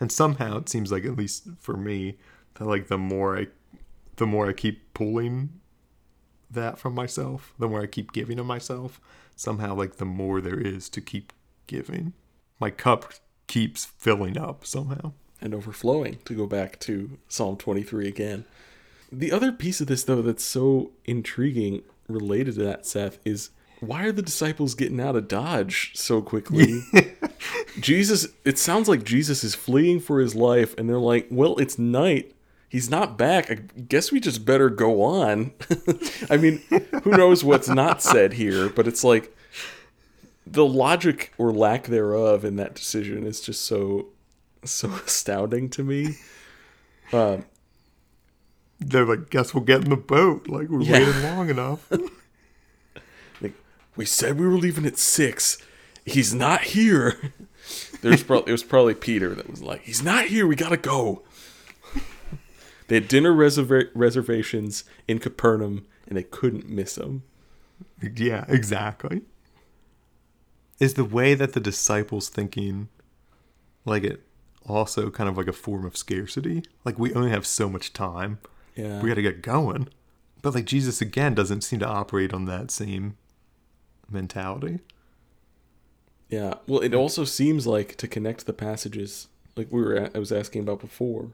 And 0.00 0.12
somehow 0.12 0.58
it 0.58 0.68
seems 0.68 0.92
like 0.92 1.04
at 1.04 1.16
least 1.16 1.48
for 1.58 1.76
me 1.76 2.18
that 2.54 2.66
like 2.66 2.88
the 2.88 2.98
more 2.98 3.38
I 3.38 3.46
the 4.16 4.26
more 4.26 4.48
I 4.48 4.52
keep 4.52 4.94
pulling 4.94 5.60
that 6.50 6.78
from 6.78 6.94
myself, 6.94 7.52
the 7.58 7.68
more 7.68 7.82
I 7.82 7.86
keep 7.86 8.12
giving 8.12 8.38
of 8.38 8.46
myself, 8.46 9.00
somehow 9.36 9.74
like 9.74 9.96
the 9.96 10.04
more 10.04 10.40
there 10.40 10.58
is 10.58 10.88
to 10.90 11.00
keep 11.00 11.32
giving. 11.66 12.12
My 12.58 12.70
cup 12.70 13.12
keeps 13.46 13.84
filling 13.84 14.36
up 14.38 14.64
somehow. 14.66 15.12
and 15.40 15.54
overflowing 15.54 16.18
to 16.24 16.34
go 16.34 16.46
back 16.46 16.80
to 16.80 17.16
psalm 17.28 17.56
23 17.56 18.08
again 18.08 18.44
the 19.12 19.30
other 19.30 19.52
piece 19.52 19.80
of 19.80 19.86
this 19.86 20.02
though 20.04 20.20
that's 20.20 20.42
so 20.44 20.90
intriguing 21.04 21.80
related 22.08 22.54
to 22.56 22.62
that 22.64 22.84
seth 22.84 23.18
is 23.24 23.50
why 23.80 24.02
are 24.04 24.10
the 24.12 24.20
disciples 24.20 24.74
getting 24.74 25.00
out 25.00 25.14
of 25.14 25.28
dodge 25.28 25.92
so 25.94 26.20
quickly 26.20 26.80
jesus 27.80 28.26
it 28.44 28.58
sounds 28.58 28.88
like 28.88 29.04
jesus 29.04 29.42
is 29.44 29.54
fleeing 29.54 30.00
for 30.00 30.20
his 30.20 30.34
life 30.34 30.74
and 30.78 30.88
they're 30.88 30.98
like 30.98 31.26
well 31.30 31.56
it's 31.58 31.78
night 31.78 32.34
he's 32.68 32.90
not 32.90 33.16
back 33.18 33.50
i 33.50 33.54
guess 33.88 34.10
we 34.12 34.20
just 34.20 34.44
better 34.44 34.68
go 34.70 35.02
on 35.02 35.52
i 36.30 36.36
mean 36.36 36.58
who 37.02 37.10
knows 37.10 37.42
what's 37.44 37.68
not 37.68 38.02
said 38.02 38.34
here 38.34 38.68
but 38.68 38.86
it's 38.88 39.02
like 39.04 39.34
the 40.46 40.64
logic 40.64 41.32
or 41.38 41.52
lack 41.52 41.84
thereof 41.84 42.44
in 42.44 42.56
that 42.56 42.74
decision 42.74 43.26
is 43.26 43.40
just 43.40 43.62
so 43.64 44.08
so 44.64 44.88
astounding 45.06 45.68
to 45.68 45.82
me 45.84 46.16
um, 47.12 47.44
They're 48.80 49.06
like, 49.06 49.30
guess 49.30 49.54
we'll 49.54 49.64
get 49.64 49.82
in 49.82 49.88
the 49.90 49.96
boat. 49.96 50.46
Like 50.46 50.68
we're 50.68 50.82
Yeah. 50.82 50.92
waiting 50.98 51.22
long 51.22 51.48
enough. 51.48 51.90
like 53.40 53.54
we 53.96 54.04
said 54.04 54.38
we 54.38 54.46
were 54.46 54.58
leaving 54.58 54.84
at 54.86 54.98
six 54.98 55.56
he's 56.04 56.34
not 56.34 56.62
here 56.62 57.32
there's 58.02 58.22
probably 58.22 58.50
it 58.50 58.52
was 58.52 58.64
probably 58.64 58.94
peter 58.94 59.34
that 59.34 59.48
was 59.50 59.62
like 59.62 59.82
he's 59.82 60.02
not 60.02 60.26
here 60.26 60.46
we 60.46 60.54
gotta 60.56 60.76
go 60.76 61.22
they 62.88 62.94
had 62.96 63.08
dinner 63.08 63.32
reserva- 63.32 63.88
reservations 63.94 64.84
in 65.06 65.18
capernaum 65.18 65.86
and 66.06 66.16
they 66.16 66.22
couldn't 66.22 66.68
miss 66.68 66.96
him 66.96 67.22
Yeah, 68.16 68.44
exactly. 68.48 69.22
Is 70.80 70.94
the 70.94 71.04
way 71.04 71.34
that 71.34 71.52
the 71.52 71.60
disciples 71.60 72.28
thinking 72.28 72.88
like 73.84 74.04
it 74.04 74.22
also 74.66 75.10
kind 75.10 75.28
of 75.28 75.36
like 75.36 75.48
a 75.48 75.52
form 75.52 75.84
of 75.84 75.96
scarcity? 75.96 76.62
Like 76.84 76.98
we 76.98 77.12
only 77.14 77.30
have 77.30 77.46
so 77.46 77.68
much 77.68 77.92
time. 77.92 78.38
yeah 78.76 79.00
We 79.02 79.08
got 79.10 79.16
to 79.16 79.22
get 79.22 79.42
going. 79.42 79.88
But 80.40 80.54
like 80.54 80.64
Jesus 80.64 81.00
again 81.00 81.34
doesn't 81.34 81.62
seem 81.62 81.80
to 81.80 81.86
operate 81.88 82.32
on 82.32 82.44
that 82.46 82.70
same 82.70 83.16
mentality. 84.10 84.78
Yeah. 86.28 86.54
Well, 86.66 86.80
it 86.80 86.94
also 86.94 87.24
seems 87.24 87.66
like 87.66 87.96
to 87.96 88.08
connect 88.08 88.46
the 88.46 88.52
passages, 88.52 89.28
like 89.56 89.68
we 89.70 89.80
were, 89.80 90.10
I 90.14 90.18
was 90.18 90.32
asking 90.32 90.62
about 90.62 90.80
before, 90.80 91.30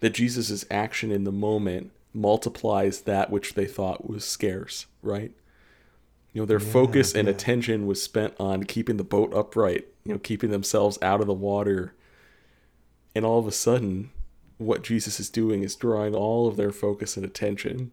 that 0.00 0.10
Jesus' 0.10 0.64
action 0.70 1.12
in 1.12 1.24
the 1.24 1.32
moment 1.32 1.92
multiplies 2.12 3.02
that 3.02 3.30
which 3.30 3.54
they 3.54 3.66
thought 3.66 4.08
was 4.08 4.24
scarce, 4.24 4.86
right? 5.02 5.32
You 6.32 6.42
know, 6.42 6.46
their 6.46 6.60
focus 6.60 7.14
and 7.14 7.28
yeah. 7.28 7.34
attention 7.34 7.86
was 7.86 8.02
spent 8.02 8.34
on 8.40 8.64
keeping 8.64 8.96
the 8.96 9.04
boat 9.04 9.32
upright, 9.34 9.86
you 10.04 10.12
know, 10.12 10.18
keeping 10.18 10.50
themselves 10.50 10.98
out 11.02 11.20
of 11.20 11.26
the 11.26 11.34
water. 11.34 11.94
And 13.14 13.24
all 13.24 13.38
of 13.38 13.46
a 13.46 13.52
sudden, 13.52 14.10
what 14.56 14.82
Jesus 14.82 15.20
is 15.20 15.28
doing 15.28 15.62
is 15.62 15.76
drawing 15.76 16.14
all 16.14 16.48
of 16.48 16.56
their 16.56 16.72
focus 16.72 17.16
and 17.16 17.26
attention 17.26 17.92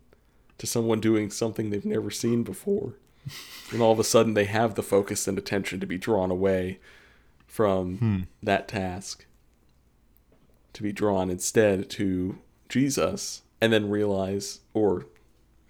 to 0.58 0.67
someone 0.67 1.00
doing 1.00 1.30
something 1.30 1.69
they've 1.69 1.86
never 1.86 2.10
seen 2.10 2.43
before. 2.43 2.93
And 3.72 3.82
all 3.82 3.92
of 3.92 4.00
a 4.00 4.04
sudden, 4.04 4.34
they 4.34 4.46
have 4.46 4.76
the 4.76 4.84
focus 4.84 5.28
and 5.28 5.38
attention 5.38 5.80
to 5.80 5.86
be 5.86 5.98
drawn 5.98 6.32
away 6.32 6.80
from 7.46 8.28
that 8.42 8.68
task, 8.68 9.26
to 10.74 10.84
be 10.84 10.92
drawn 10.92 11.30
instead 11.30 11.89
to 11.92 12.39
Jesus, 12.68 13.42
and 13.62 13.74
then 13.74 13.89
realize, 13.89 14.62
or 14.74 15.06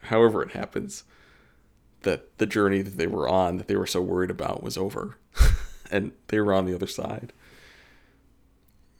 however 0.03 0.43
it 0.43 0.51
happens, 0.51 1.03
that 2.01 2.37
the 2.37 2.45
journey 2.45 2.81
that 2.81 2.97
they 2.97 3.07
were 3.07 3.27
on, 3.27 3.57
that 3.57 3.67
they 3.67 3.75
were 3.75 3.87
so 3.87 4.01
worried 4.01 4.31
about, 4.31 4.63
was 4.63 4.77
over, 4.77 5.17
and 5.91 6.11
they 6.27 6.39
were 6.39 6.53
on 6.53 6.65
the 6.65 6.75
other 6.75 6.87
side. 6.87 7.33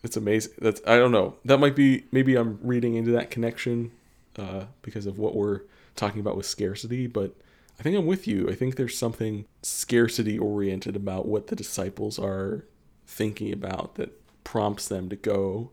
It's 0.04 0.17
amazing. 0.17 0.54
That's 0.60 0.82
I 0.88 0.98
don't 0.98 1.12
know. 1.12 1.36
That 1.43 1.60
might 1.60 1.76
be 1.76 2.06
maybe 2.12 2.36
I'm 2.36 2.60
reading 2.63 2.95
into 2.95 3.12
that 3.12 3.32
connection 3.32 3.91
uh, 4.38 4.65
because 4.82 5.06
of 5.06 5.19
what 5.19 5.36
we're 5.36 5.62
talking 5.95 6.22
about 6.22 6.38
with 6.38 6.45
scarcity, 6.45 7.06
but 7.08 7.36
I 7.80 7.84
think 7.84 7.96
I'm 7.98 8.06
with 8.06 8.28
you. 8.28 8.50
I 8.50 8.56
think 8.56 8.76
there's 8.76 8.98
something 8.98 9.46
scarcity 9.63 10.38
oriented 10.38 10.96
about 10.98 11.28
what 11.28 11.48
the 11.48 11.56
disciples 11.56 12.20
are 12.20 12.65
thinking 13.08 13.54
about 13.54 13.96
that 13.96 14.20
prompts 14.44 14.88
them 14.89 15.08
to 15.10 15.15
go 15.15 15.72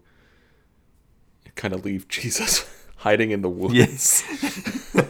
and 1.45 1.55
kind 1.57 1.75
of 1.75 1.85
leave 1.85 2.07
Jesus 2.17 2.65
hiding 2.99 3.31
in 3.33 3.43
the 3.43 3.51
woods. 3.51 3.75
Yes. 3.75 4.93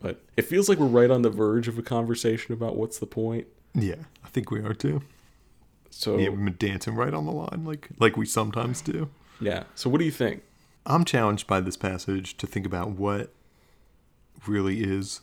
But 0.00 0.20
it 0.36 0.42
feels 0.42 0.68
like 0.68 0.78
we're 0.78 0.86
right 0.86 1.10
on 1.10 1.22
the 1.22 1.30
verge 1.30 1.66
of 1.66 1.76
a 1.78 1.82
conversation 1.82 2.52
about 2.54 2.76
what's 2.76 2.98
the 3.00 3.06
point. 3.06 3.48
Yeah, 3.74 3.96
I 4.24 4.28
think 4.28 4.50
we 4.50 4.60
are 4.60 4.72
too. 4.74 5.02
So 5.90 6.16
Yeah, 6.18 6.28
we've 6.28 6.44
been 6.44 6.56
dancing 6.56 6.94
right 6.94 7.12
on 7.12 7.26
the 7.26 7.32
line, 7.32 7.64
like 7.64 7.88
like 7.98 8.16
we 8.16 8.24
sometimes 8.26 8.80
do. 8.80 9.10
yeah. 9.40 9.64
So 9.74 9.90
what 9.90 9.98
do 9.98 10.04
you 10.04 10.12
think? 10.12 10.42
I'm 10.86 11.04
challenged 11.04 11.46
by 11.48 11.60
this 11.60 11.76
passage 11.76 12.36
to 12.36 12.46
think 12.46 12.64
about 12.64 12.90
what 12.90 13.32
really 14.46 14.82
is 14.82 15.20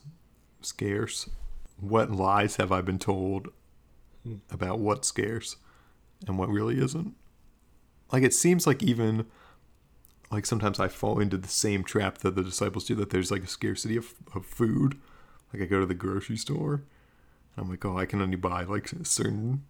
scarce. 0.61 1.29
What 1.79 2.11
lies 2.11 2.55
have 2.57 2.71
I 2.71 2.81
been 2.81 2.99
told 2.99 3.49
about 4.49 4.79
what's 4.79 5.07
scarce 5.07 5.57
and 6.27 6.37
what 6.37 6.49
really 6.49 6.79
isn't? 6.79 7.15
Like 8.11 8.23
it 8.23 8.33
seems 8.33 8.65
like 8.65 8.81
even 8.83 9.25
like 10.31 10.45
sometimes 10.45 10.79
I 10.79 10.87
fall 10.87 11.19
into 11.19 11.37
the 11.37 11.47
same 11.47 11.83
trap 11.83 12.19
that 12.19 12.35
the 12.35 12.43
disciples 12.43 12.85
do 12.85 12.95
that 12.95 13.09
there's 13.09 13.31
like 13.31 13.43
a 13.43 13.47
scarcity 13.47 13.97
of, 13.97 14.13
of 14.33 14.45
food. 14.45 14.99
Like 15.53 15.61
I 15.61 15.65
go 15.65 15.79
to 15.79 15.85
the 15.85 15.93
grocery 15.93 16.37
store 16.37 16.83
I'm 17.57 17.69
like, 17.69 17.85
oh, 17.85 17.97
I 17.97 18.05
can 18.05 18.21
only 18.21 18.35
buy 18.35 18.63
like 18.63 18.89
certain 19.03 19.63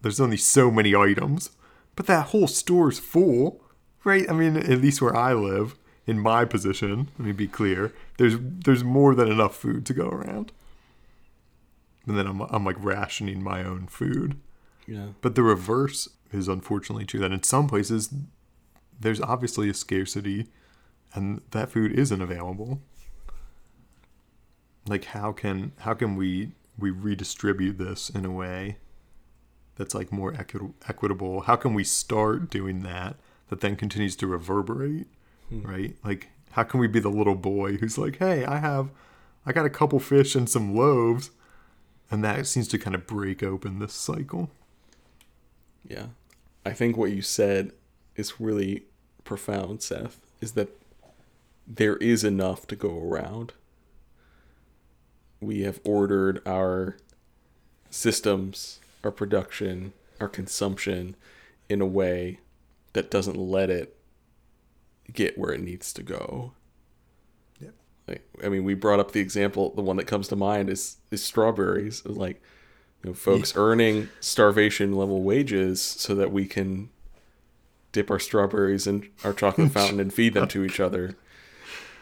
there's 0.00 0.20
only 0.20 0.36
so 0.36 0.70
many 0.70 0.96
items. 0.96 1.50
But 1.94 2.06
that 2.06 2.28
whole 2.28 2.48
store's 2.48 2.98
full. 2.98 3.62
Right? 4.04 4.28
I 4.28 4.32
mean, 4.32 4.56
at 4.56 4.80
least 4.80 5.00
where 5.00 5.14
I 5.14 5.32
live, 5.32 5.76
in 6.06 6.18
my 6.18 6.44
position, 6.44 7.08
let 7.18 7.26
me 7.26 7.32
be 7.32 7.48
clear, 7.48 7.92
there's 8.18 8.34
there's 8.38 8.84
more 8.84 9.14
than 9.14 9.30
enough 9.30 9.56
food 9.56 9.86
to 9.86 9.94
go 9.94 10.08
around. 10.08 10.52
And 12.06 12.18
then 12.18 12.26
I'm 12.26 12.40
I'm 12.42 12.64
like 12.64 12.76
rationing 12.78 13.42
my 13.42 13.64
own 13.64 13.86
food. 13.86 14.38
Yeah. 14.86 15.08
But 15.20 15.34
the 15.34 15.42
reverse 15.42 16.08
is 16.32 16.48
unfortunately 16.48 17.04
true 17.04 17.20
that 17.20 17.32
in 17.32 17.42
some 17.42 17.68
places 17.68 18.12
there's 18.98 19.20
obviously 19.20 19.68
a 19.68 19.74
scarcity 19.74 20.48
and 21.14 21.42
that 21.50 21.70
food 21.70 21.92
isn't 21.92 22.20
available. 22.20 22.80
Like 24.88 25.04
how 25.06 25.32
can 25.32 25.72
how 25.80 25.94
can 25.94 26.16
we 26.16 26.52
we 26.78 26.90
redistribute 26.90 27.78
this 27.78 28.10
in 28.10 28.24
a 28.24 28.30
way 28.30 28.78
that's 29.76 29.94
like 29.94 30.10
more 30.10 30.34
equi- 30.34 30.74
equitable? 30.88 31.42
How 31.42 31.56
can 31.56 31.74
we 31.74 31.84
start 31.84 32.50
doing 32.50 32.82
that 32.82 33.16
that 33.48 33.60
then 33.60 33.76
continues 33.76 34.16
to 34.16 34.26
reverberate, 34.26 35.06
Hmm. 35.52 35.68
right? 35.68 35.96
Like 36.04 36.28
how 36.52 36.62
can 36.62 36.80
we 36.80 36.86
be 36.86 37.00
the 37.00 37.10
little 37.10 37.34
boy 37.34 37.76
who's 37.76 37.98
like, 37.98 38.16
"Hey, 38.18 38.44
I 38.44 38.58
have 38.58 38.90
I 39.44 39.52
got 39.52 39.66
a 39.66 39.70
couple 39.70 39.98
fish 39.98 40.34
and 40.34 40.48
some 40.48 40.74
loaves." 40.74 41.30
And 42.10 42.22
that 42.24 42.46
seems 42.46 42.68
to 42.68 42.78
kind 42.78 42.94
of 42.94 43.06
break 43.06 43.42
open 43.42 43.78
this 43.78 43.94
cycle. 43.94 44.50
Yeah. 45.86 46.06
I 46.64 46.72
think 46.72 46.96
what 46.96 47.10
you 47.10 47.22
said 47.22 47.72
is 48.16 48.38
really 48.38 48.84
profound, 49.24 49.82
Seth, 49.82 50.20
is 50.40 50.52
that 50.52 50.68
there 51.66 51.96
is 51.96 52.22
enough 52.22 52.66
to 52.66 52.76
go 52.76 52.98
around. 52.98 53.54
We 55.40 55.62
have 55.62 55.80
ordered 55.84 56.46
our 56.46 56.98
systems, 57.88 58.80
our 59.02 59.10
production, 59.10 59.94
our 60.20 60.28
consumption 60.28 61.16
in 61.68 61.80
a 61.80 61.86
way 61.86 62.40
that 62.92 63.10
doesn't 63.10 63.36
let 63.38 63.70
it 63.70 63.96
get 65.10 65.38
where 65.38 65.52
it 65.52 65.60
needs 65.60 65.92
to 65.94 66.02
go. 66.02 66.52
Yep. 67.60 67.74
Like, 68.08 68.28
I 68.44 68.48
mean, 68.48 68.64
we 68.64 68.74
brought 68.74 69.00
up 69.00 69.12
the 69.12 69.20
example. 69.20 69.72
The 69.74 69.82
one 69.82 69.96
that 69.96 70.06
comes 70.06 70.28
to 70.28 70.36
mind 70.36 70.68
is 70.70 70.96
is 71.10 71.22
strawberries. 71.22 72.04
Like, 72.04 72.42
you 73.02 73.10
know, 73.10 73.14
folks 73.14 73.54
earning 73.56 74.08
starvation 74.20 74.92
level 74.92 75.22
wages 75.22 75.80
so 75.80 76.14
that 76.14 76.32
we 76.32 76.46
can 76.46 76.90
dip 77.92 78.10
our 78.10 78.18
strawberries 78.18 78.86
in 78.86 79.08
our 79.24 79.32
chocolate 79.32 79.72
fountain 79.72 80.00
and 80.00 80.12
feed 80.12 80.34
them 80.34 80.48
to 80.48 80.64
each 80.64 80.80
other. 80.80 81.16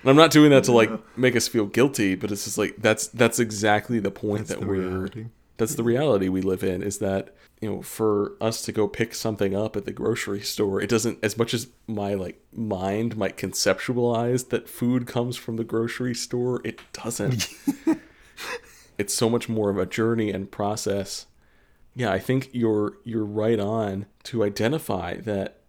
And 0.02 0.08
I'm 0.10 0.16
not 0.16 0.30
doing 0.30 0.50
that 0.50 0.64
to 0.64 0.72
like 0.72 0.90
make 1.18 1.36
us 1.36 1.46
feel 1.48 1.66
guilty, 1.66 2.14
but 2.14 2.32
it's 2.32 2.44
just 2.44 2.56
like 2.56 2.76
that's 2.78 3.08
that's 3.08 3.38
exactly 3.38 3.98
the 3.98 4.10
point 4.10 4.46
That's 4.46 4.60
that 4.60 4.60
the 4.60 4.66
we're 4.66 4.88
reality. 4.88 5.26
That's 5.60 5.74
the 5.74 5.84
reality 5.84 6.28
we 6.28 6.40
live 6.40 6.64
in 6.64 6.82
is 6.82 6.98
that 6.98 7.34
you 7.60 7.70
know 7.70 7.82
for 7.82 8.32
us 8.40 8.62
to 8.62 8.72
go 8.72 8.88
pick 8.88 9.14
something 9.14 9.54
up 9.54 9.76
at 9.76 9.84
the 9.84 9.92
grocery 9.92 10.40
store 10.54 10.80
it 10.80 10.88
doesn't 10.88 11.18
as 11.22 11.38
much 11.38 11.54
as 11.54 11.68
my 11.86 12.14
like 12.14 12.42
mind 12.52 13.16
might 13.16 13.36
conceptualize 13.36 14.48
that 14.48 14.68
food 14.68 15.06
comes 15.06 15.36
from 15.36 15.56
the 15.56 15.64
grocery 15.64 16.14
store 16.14 16.60
it 16.64 16.80
doesn't. 16.92 17.48
It's 19.00 19.14
so 19.14 19.30
much 19.30 19.48
more 19.48 19.70
of 19.70 19.78
a 19.78 19.86
journey 19.86 20.30
and 20.30 20.50
process. 20.50 21.24
Yeah 21.94 22.12
i 22.12 22.18
think 22.18 22.50
you're 22.52 22.98
you're 23.02 23.24
right 23.24 23.58
on 23.58 24.04
to 24.24 24.44
identify 24.44 25.16
that 25.16 25.60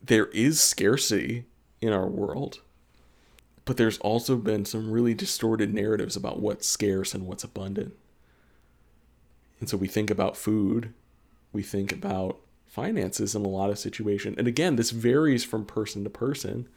there 0.00 0.26
is 0.26 0.60
scarcity 0.60 1.46
in 1.80 1.92
our 1.92 2.06
world 2.06 2.60
but 3.64 3.76
there's 3.76 3.98
also 3.98 4.36
been 4.36 4.64
some 4.64 4.90
really 4.90 5.14
distorted 5.14 5.74
narratives 5.74 6.14
about 6.14 6.40
what's 6.40 6.66
scarce 6.66 7.12
and 7.12 7.26
what's 7.26 7.44
abundant 7.44 7.94
and 9.60 9.68
so 9.68 9.76
we 9.76 9.86
think 9.86 10.10
about 10.10 10.36
food, 10.36 10.92
we 11.52 11.62
think 11.62 11.92
about 11.92 12.40
finances 12.66 13.34
in 13.34 13.44
a 13.44 13.48
lot 13.48 13.70
of 13.70 13.78
situations. 13.78 14.36
And 14.38 14.48
again, 14.48 14.76
this 14.76 14.90
varies 14.90 15.44
from 15.44 15.64
person 15.64 16.04
to 16.04 16.10
person, 16.10 16.68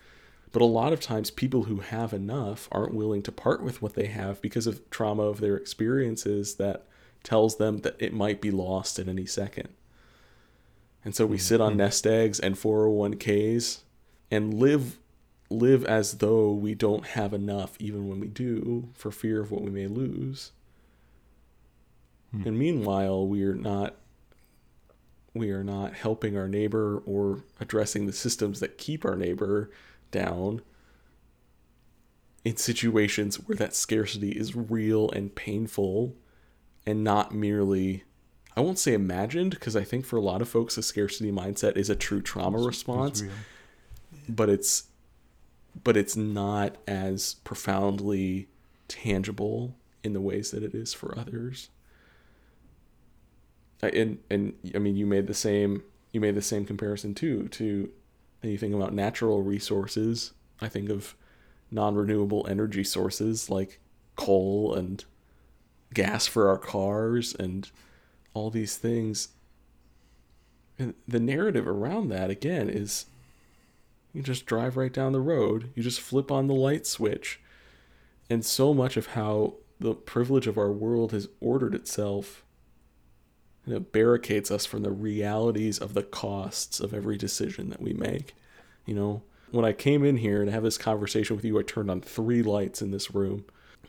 but 0.52 0.62
a 0.62 0.66
lot 0.66 0.94
of 0.94 1.00
times 1.00 1.32
people 1.32 1.64
who 1.64 1.78
have 1.78 2.14
enough 2.14 2.68
aren't 2.72 2.94
willing 2.94 3.24
to 3.24 3.32
part 3.32 3.64
with 3.64 3.82
what 3.82 3.94
they 3.94 4.08
have 4.08 4.42
because 4.42 4.68
of 4.68 4.90
trauma 4.90 5.24
of 5.24 5.40
their 5.40 5.56
experiences 5.56 6.56
that 6.56 6.86
tells 7.24 7.58
them 7.58 7.80
that 7.80 7.96
it 8.00 8.14
might 8.14 8.42
be 8.42 8.52
lost 8.52 9.00
at 9.00 9.08
any 9.08 9.26
second. 9.26 9.70
And 11.06 11.16
so 11.16 11.26
we 11.26 11.38
sit 11.38 11.62
on 11.62 11.72
mm-hmm. 11.72 11.80
nest 11.80 12.06
eggs 12.06 12.40
and 12.40 12.56
401ks 12.56 13.80
and 14.32 14.54
live 14.54 14.98
live 15.50 15.86
as 15.86 16.18
though 16.18 16.52
we 16.52 16.74
don't 16.74 17.06
have 17.08 17.32
enough 17.32 17.76
even 17.80 18.08
when 18.08 18.20
we 18.20 18.28
do 18.28 18.90
for 18.94 19.12
fear 19.12 19.42
of 19.42 19.52
what 19.52 19.62
we 19.62 19.70
may 19.70 19.86
lose. 19.86 20.52
And 22.34 22.58
meanwhile, 22.58 23.28
we 23.28 23.44
are 23.44 23.54
not 23.54 23.96
we 25.36 25.52
are 25.52 25.64
not 25.64 25.94
helping 25.94 26.38
our 26.38 26.48
neighbor 26.48 27.02
or 27.06 27.44
addressing 27.60 28.06
the 28.06 28.14
systems 28.14 28.60
that 28.60 28.78
keep 28.78 29.04
our 29.04 29.16
neighbor 29.16 29.72
down 30.12 30.62
in 32.44 32.56
situations 32.58 33.38
where 33.48 33.56
that 33.56 33.74
scarcity 33.74 34.32
is 34.32 34.56
real 34.56 35.10
and 35.12 35.34
painful 35.34 36.16
and 36.86 37.04
not 37.04 37.34
merely 37.34 38.04
I 38.56 38.62
won't 38.62 38.78
say 38.78 38.94
imagined 38.94 39.52
because 39.52 39.76
I 39.76 39.84
think 39.84 40.06
for 40.06 40.18
a 40.18 40.22
lot 40.22 40.42
of 40.42 40.50
folks 40.50 40.76
the 40.76 40.84
scarcity 40.84 41.32
mindset 41.32 41.76
is 41.78 41.90
a 41.90 41.96
true 41.96 42.22
trauma 42.22 42.60
response. 42.60 43.22
It's 43.22 43.32
but 44.30 44.50
it's 44.50 44.84
but 45.84 45.98
it's 45.98 46.16
not 46.16 46.78
as 46.88 47.36
profoundly 47.44 48.48
tangible 48.88 49.76
in 50.04 50.14
the 50.14 50.22
ways 50.22 50.52
that 50.52 50.62
it 50.62 50.76
is 50.76 50.94
for 50.94 51.18
others. 51.18 51.70
And 53.88 54.20
and 54.30 54.54
I 54.76 54.80
mean 54.80 54.96
you 54.96 55.06
made 55.06 55.28
the 55.28 55.34
same 55.34 55.84
you 56.12 56.22
made 56.22 56.36
the 56.36 56.42
same 56.42 56.66
comparison 56.66 57.14
too 57.14 57.48
to 57.50 57.90
you 58.42 58.58
think 58.58 58.74
about 58.76 58.94
natural 58.94 59.42
resources. 59.42 60.34
I 60.62 60.68
think 60.68 60.90
of 60.90 61.16
non-renewable 61.72 62.46
energy 62.50 62.84
sources 62.84 63.50
like 63.50 63.80
coal 64.16 64.74
and 64.76 65.04
gas 65.94 66.28
for 66.28 66.50
our 66.50 66.58
cars 66.58 67.34
and 67.34 67.70
all 68.34 68.50
these 68.50 68.78
things. 68.78 69.30
And 70.78 70.94
the 71.08 71.20
narrative 71.20 71.68
around 71.68 72.10
that 72.10 72.30
again 72.30 72.70
is 72.70 73.06
you 74.14 74.22
just 74.22 74.46
drive 74.46 74.78
right 74.78 74.94
down 74.94 75.12
the 75.12 75.22
road. 75.22 75.72
You 75.76 75.84
just 75.84 76.02
flip 76.02 76.32
on 76.32 76.48
the 76.48 76.54
light 76.54 76.86
switch. 76.86 77.40
And 78.30 78.46
so 78.46 78.74
much 78.74 78.98
of 78.98 79.08
how 79.08 79.56
the 79.80 79.94
privilege 79.94 80.48
of 80.48 80.58
our 80.58 80.72
world 80.72 81.12
has 81.12 81.28
ordered 81.40 81.76
itself 81.76 82.43
you 83.66 83.74
know, 83.74 83.80
barricades 83.80 84.52
us 84.52 84.66
from 84.66 84.84
the 84.84 84.92
realities 84.92 85.80
of 85.80 85.94
the 85.94 86.04
costs 86.04 86.80
of 86.80 86.94
every 86.94 87.18
decision 87.18 87.70
that 87.70 87.82
we 87.82 87.94
make. 87.94 88.36
You 88.86 88.96
know, 88.96 89.24
when 89.52 89.66
I 89.66 89.72
came 89.72 90.04
in 90.04 90.18
here 90.18 90.42
and 90.42 90.52
have 90.52 90.64
this 90.64 90.78
conversation 90.78 91.36
with 91.36 91.46
you, 91.46 91.58
I 91.60 91.64
turned 91.64 91.90
on 91.90 92.02
three 92.02 92.42
lights 92.42 92.82
in 92.82 92.92
this 92.92 93.14
room. 93.14 93.46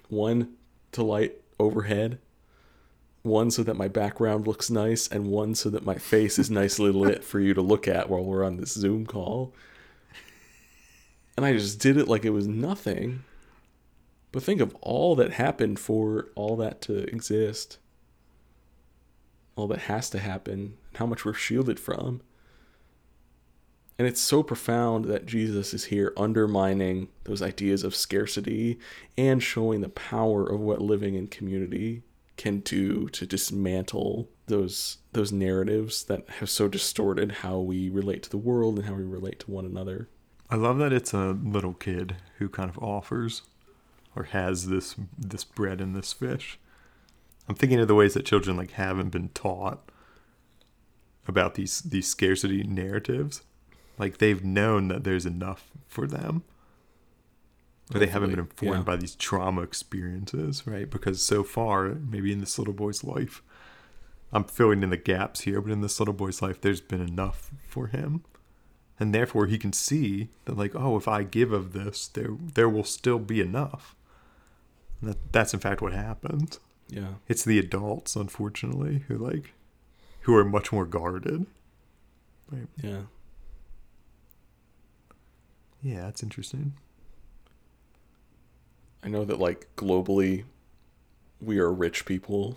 One 0.08 0.54
to 0.92 1.02
light 1.02 1.40
overhead, 1.58 2.18
one 3.22 3.50
so 3.50 3.62
that 3.62 3.76
my 3.76 3.88
background 3.88 4.46
looks 4.46 4.70
nice, 4.70 5.08
and 5.08 5.26
one 5.26 5.54
so 5.54 5.70
that 5.70 5.84
my 5.84 5.96
face 5.96 6.38
is 6.38 6.50
nicely 6.50 6.90
lit 6.90 7.24
for 7.24 7.40
you 7.40 7.54
to 7.54 7.62
look 7.62 7.88
at 7.88 8.08
while 8.08 8.22
we're 8.22 8.44
on 8.44 8.58
this 8.58 8.72
Zoom 8.72 9.06
call. 9.06 9.54
And 11.36 11.44
I 11.44 11.52
just 11.52 11.80
did 11.80 11.96
it 11.96 12.06
like 12.06 12.24
it 12.24 12.30
was 12.30 12.46
nothing. 12.46 13.24
But 14.30 14.42
think 14.42 14.60
of 14.60 14.74
all 14.80 15.16
that 15.16 15.32
happened 15.32 15.78
for 15.78 16.28
all 16.34 16.56
that 16.56 16.80
to 16.82 17.04
exist. 17.04 17.78
All 19.56 19.68
that 19.68 19.80
has 19.80 20.10
to 20.10 20.18
happen, 20.18 20.52
and 20.52 20.76
how 20.96 21.06
much 21.06 21.24
we're 21.24 21.34
shielded 21.34 21.78
from. 21.78 22.20
And 23.98 24.08
it's 24.08 24.20
so 24.20 24.42
profound 24.42 25.04
that 25.04 25.26
Jesus 25.26 25.72
is 25.72 25.84
here 25.84 26.12
undermining 26.16 27.08
those 27.24 27.40
ideas 27.40 27.84
of 27.84 27.94
scarcity 27.94 28.78
and 29.16 29.40
showing 29.40 29.80
the 29.80 29.88
power 29.88 30.44
of 30.44 30.60
what 30.60 30.82
living 30.82 31.14
in 31.14 31.28
community 31.28 32.02
can 32.36 32.58
do 32.60 33.08
to 33.10 33.26
dismantle 33.26 34.28
those 34.46 34.98
those 35.12 35.30
narratives 35.30 36.04
that 36.04 36.28
have 36.28 36.50
so 36.50 36.66
distorted 36.66 37.30
how 37.30 37.58
we 37.58 37.88
relate 37.88 38.24
to 38.24 38.30
the 38.30 38.36
world 38.36 38.78
and 38.78 38.86
how 38.86 38.94
we 38.94 39.04
relate 39.04 39.38
to 39.40 39.50
one 39.50 39.64
another. 39.64 40.08
I 40.50 40.56
love 40.56 40.78
that 40.78 40.92
it's 40.92 41.14
a 41.14 41.38
little 41.42 41.74
kid 41.74 42.16
who 42.38 42.48
kind 42.48 42.68
of 42.68 42.78
offers 42.78 43.42
or 44.16 44.24
has 44.24 44.68
this 44.68 44.96
this 45.16 45.44
bread 45.44 45.80
and 45.80 45.94
this 45.94 46.12
fish. 46.12 46.58
I'm 47.48 47.54
thinking 47.54 47.80
of 47.80 47.88
the 47.88 47.94
ways 47.94 48.14
that 48.14 48.24
children 48.24 48.56
like 48.56 48.72
haven't 48.72 49.10
been 49.10 49.28
taught 49.30 49.90
about 51.26 51.54
these 51.54 51.80
these 51.80 52.08
scarcity 52.08 52.62
narratives. 52.62 53.42
Like 53.98 54.18
they've 54.18 54.44
known 54.44 54.88
that 54.88 55.04
there's 55.04 55.26
enough 55.26 55.70
for 55.86 56.06
them. 56.06 56.42
Or 57.94 58.00
they 58.00 58.06
haven't 58.06 58.30
been 58.30 58.38
informed 58.38 58.78
yeah. 58.78 58.82
by 58.82 58.96
these 58.96 59.14
trauma 59.14 59.60
experiences, 59.60 60.66
right? 60.66 60.88
Because 60.88 61.22
so 61.22 61.44
far, 61.44 61.88
maybe 61.88 62.32
in 62.32 62.40
this 62.40 62.58
little 62.58 62.72
boy's 62.72 63.04
life, 63.04 63.42
I'm 64.32 64.44
filling 64.44 64.82
in 64.82 64.88
the 64.88 64.96
gaps 64.96 65.42
here, 65.42 65.60
but 65.60 65.70
in 65.70 65.82
this 65.82 66.00
little 66.00 66.14
boy's 66.14 66.40
life, 66.40 66.60
there's 66.60 66.80
been 66.80 67.02
enough 67.02 67.50
for 67.68 67.88
him. 67.88 68.24
And 68.98 69.14
therefore, 69.14 69.46
he 69.46 69.58
can 69.58 69.72
see 69.72 70.28
that, 70.46 70.56
like, 70.56 70.74
oh, 70.74 70.96
if 70.96 71.06
I 71.06 71.24
give 71.24 71.52
of 71.52 71.72
this, 71.72 72.08
there 72.08 72.30
there 72.54 72.68
will 72.68 72.84
still 72.84 73.18
be 73.18 73.40
enough. 73.40 73.94
And 75.00 75.10
that, 75.10 75.32
that's 75.32 75.52
in 75.52 75.60
fact 75.60 75.82
what 75.82 75.92
happens. 75.92 76.60
Yeah. 76.88 77.14
It's 77.28 77.44
the 77.44 77.58
adults, 77.58 78.16
unfortunately, 78.16 79.04
who 79.08 79.16
like, 79.16 79.52
who 80.22 80.34
are 80.36 80.44
much 80.44 80.72
more 80.72 80.86
guarded. 80.86 81.46
Right. 82.50 82.68
Yeah. 82.82 83.02
Yeah, 85.82 86.02
that's 86.02 86.22
interesting. 86.22 86.74
I 89.02 89.08
know 89.08 89.24
that 89.24 89.38
like 89.38 89.68
globally 89.76 90.44
we 91.40 91.58
are 91.58 91.72
rich 91.72 92.06
people. 92.06 92.56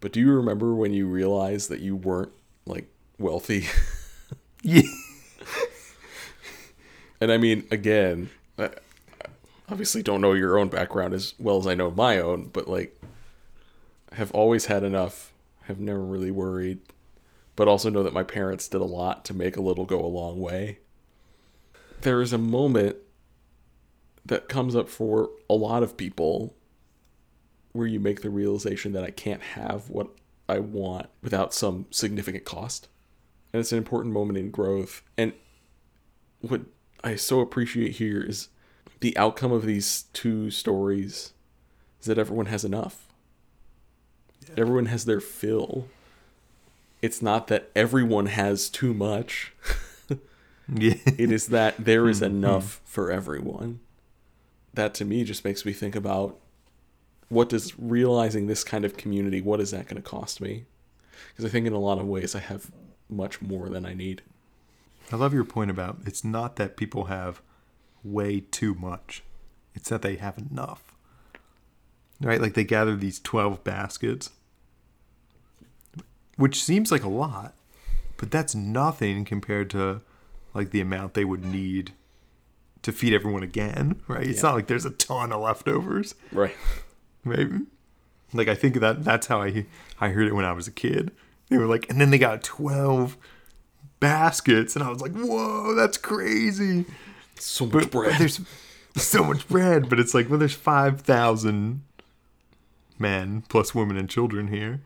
But 0.00 0.12
do 0.12 0.20
you 0.20 0.32
remember 0.32 0.74
when 0.74 0.92
you 0.92 1.06
realized 1.06 1.68
that 1.70 1.80
you 1.80 1.96
weren't 1.96 2.32
like 2.66 2.88
wealthy? 3.18 3.66
Yeah. 4.62 4.82
And 7.22 7.30
I 7.30 7.36
mean, 7.36 7.66
again, 7.70 8.30
obviously 9.70 10.02
don't 10.02 10.20
know 10.20 10.32
your 10.32 10.58
own 10.58 10.68
background 10.68 11.14
as 11.14 11.34
well 11.38 11.58
as 11.58 11.66
I 11.66 11.74
know 11.74 11.90
my 11.90 12.18
own, 12.18 12.50
but 12.52 12.68
like, 12.68 13.00
have 14.12 14.32
always 14.32 14.66
had 14.66 14.82
enough, 14.82 15.32
have 15.62 15.78
never 15.78 16.00
really 16.00 16.30
worried, 16.30 16.80
but 17.54 17.68
also 17.68 17.90
know 17.90 18.02
that 18.02 18.12
my 18.12 18.24
parents 18.24 18.68
did 18.68 18.80
a 18.80 18.84
lot 18.84 19.24
to 19.26 19.34
make 19.34 19.56
a 19.56 19.62
little 19.62 19.84
go 19.84 20.00
a 20.00 20.06
long 20.06 20.40
way. 20.40 20.78
There 22.00 22.20
is 22.20 22.32
a 22.32 22.38
moment 22.38 22.96
that 24.26 24.48
comes 24.48 24.74
up 24.74 24.88
for 24.88 25.30
a 25.48 25.54
lot 25.54 25.82
of 25.82 25.96
people 25.96 26.54
where 27.72 27.86
you 27.86 28.00
make 28.00 28.22
the 28.22 28.30
realization 28.30 28.92
that 28.92 29.04
I 29.04 29.10
can't 29.10 29.42
have 29.42 29.88
what 29.88 30.08
I 30.48 30.58
want 30.58 31.06
without 31.22 31.54
some 31.54 31.86
significant 31.90 32.44
cost. 32.44 32.88
And 33.52 33.60
it's 33.60 33.72
an 33.72 33.78
important 33.78 34.12
moment 34.12 34.38
in 34.38 34.50
growth. 34.50 35.02
And 35.16 35.32
what 36.40 36.62
I 37.04 37.14
so 37.16 37.40
appreciate 37.40 37.96
here 37.96 38.20
is 38.20 38.48
the 39.00 39.16
outcome 39.16 39.52
of 39.52 39.64
these 39.64 40.04
two 40.12 40.50
stories 40.50 41.32
is 42.00 42.06
that 42.06 42.18
everyone 42.18 42.46
has 42.46 42.64
enough. 42.64 43.06
Everyone 44.56 44.86
has 44.86 45.04
their 45.04 45.20
fill. 45.20 45.86
It's 47.02 47.22
not 47.22 47.46
that 47.48 47.70
everyone 47.74 48.26
has 48.26 48.68
too 48.68 48.92
much. 48.92 49.52
Yeah. 50.72 50.94
It 51.04 51.32
is 51.32 51.48
that 51.48 51.84
there 51.84 52.08
is 52.08 52.20
hmm. 52.20 52.26
Hmm. 52.26 52.36
enough 52.36 52.80
for 52.84 53.10
everyone. 53.10 53.80
That 54.74 54.94
to 54.94 55.04
me 55.04 55.24
just 55.24 55.44
makes 55.44 55.64
me 55.64 55.72
think 55.72 55.96
about 55.96 56.38
what 57.28 57.48
does 57.48 57.78
realizing 57.78 58.46
this 58.46 58.64
kind 58.64 58.84
of 58.84 58.96
community, 58.96 59.40
what 59.40 59.60
is 59.60 59.72
that 59.72 59.86
going 59.86 60.00
to 60.00 60.08
cost 60.08 60.40
me? 60.40 60.64
Because 61.28 61.44
I 61.44 61.48
think 61.48 61.66
in 61.66 61.72
a 61.72 61.78
lot 61.78 61.98
of 61.98 62.06
ways 62.06 62.34
I 62.34 62.40
have 62.40 62.70
much 63.08 63.42
more 63.42 63.68
than 63.68 63.84
I 63.84 63.94
need. 63.94 64.22
I 65.12 65.16
love 65.16 65.34
your 65.34 65.44
point 65.44 65.70
about 65.70 65.98
it's 66.06 66.22
not 66.22 66.56
that 66.56 66.76
people 66.76 67.06
have 67.06 67.42
way 68.04 68.40
too 68.40 68.74
much. 68.74 69.22
It's 69.74 69.88
that 69.90 70.02
they 70.02 70.16
have 70.16 70.38
enough. 70.38 70.94
Right? 72.20 72.40
Like 72.40 72.54
they 72.54 72.64
gather 72.64 72.96
these 72.96 73.18
12 73.20 73.64
baskets, 73.64 74.30
which 76.36 76.62
seems 76.62 76.90
like 76.90 77.04
a 77.04 77.08
lot, 77.08 77.54
but 78.16 78.30
that's 78.30 78.54
nothing 78.54 79.24
compared 79.24 79.70
to 79.70 80.00
like 80.54 80.70
the 80.70 80.80
amount 80.80 81.14
they 81.14 81.24
would 81.24 81.44
need 81.44 81.92
to 82.82 82.92
feed 82.92 83.12
everyone 83.12 83.42
again, 83.42 84.00
right? 84.08 84.26
It's 84.26 84.38
Yeah. 84.42 84.48
not 84.50 84.54
like 84.56 84.66
there's 84.66 84.84
a 84.86 84.90
ton 84.90 85.32
of 85.32 85.40
leftovers, 85.42 86.14
Right. 86.32 86.56
right? 87.24 87.48
Like 88.32 88.48
I 88.48 88.54
think 88.54 88.80
that 88.80 89.04
that's 89.04 89.26
how 89.26 89.42
I 89.42 89.66
I 90.00 90.08
heard 90.10 90.26
it 90.28 90.34
when 90.34 90.44
I 90.44 90.52
was 90.52 90.66
a 90.66 90.72
kid. 90.72 91.12
They 91.48 91.58
were 91.58 91.66
like, 91.66 91.90
and 91.90 92.00
then 92.00 92.10
they 92.10 92.18
got 92.18 92.42
12 92.42 93.16
baskets, 93.98 94.76
and 94.76 94.82
I 94.84 94.88
was 94.88 95.00
like, 95.02 95.12
whoa, 95.12 95.74
that's 95.74 95.98
crazy. 95.98 96.86
So 97.40 97.66
much 97.66 97.72
But, 97.72 97.90
bread. 97.90 98.10
but 98.12 98.18
there's 98.18 98.40
so 98.96 99.24
much 99.24 99.48
bread, 99.48 99.88
but 99.88 99.98
it's 100.00 100.14
like, 100.14 100.28
well, 100.28 100.38
there's 100.38 100.54
5,000 100.54 101.82
men 102.98 103.42
plus 103.48 103.74
women 103.74 103.96
and 103.96 104.08
children 104.10 104.48
here, 104.48 104.82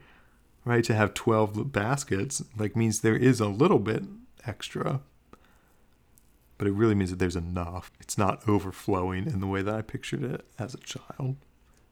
right? 0.64 0.84
To 0.84 0.94
have 0.94 1.14
12 1.14 1.72
baskets, 1.72 2.42
like, 2.56 2.76
means 2.76 3.00
there 3.00 3.16
is 3.16 3.40
a 3.40 3.48
little 3.48 3.78
bit 3.78 4.02
extra, 4.46 5.00
but 6.58 6.66
it 6.68 6.72
really 6.72 6.94
means 6.94 7.10
that 7.10 7.18
there's 7.18 7.34
enough. 7.36 7.90
It's 8.00 8.16
not 8.16 8.46
overflowing 8.48 9.26
in 9.26 9.40
the 9.40 9.46
way 9.46 9.62
that 9.62 9.74
I 9.74 9.82
pictured 9.82 10.22
it 10.22 10.44
as 10.58 10.74
a 10.74 10.78
child. 10.78 11.36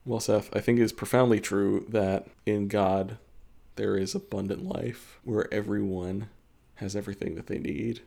Well, 0.04 0.20
Seth, 0.20 0.54
I 0.54 0.60
think 0.60 0.78
it 0.78 0.82
is 0.82 0.92
profoundly 0.92 1.40
true 1.40 1.86
that 1.88 2.26
in 2.46 2.68
God 2.68 3.18
there 3.76 3.96
is 3.96 4.14
abundant 4.14 4.64
life 4.64 5.18
where 5.24 5.52
everyone 5.52 6.28
has 6.76 6.94
everything 6.94 7.34
that 7.36 7.46
they 7.46 7.58
need. 7.58 8.02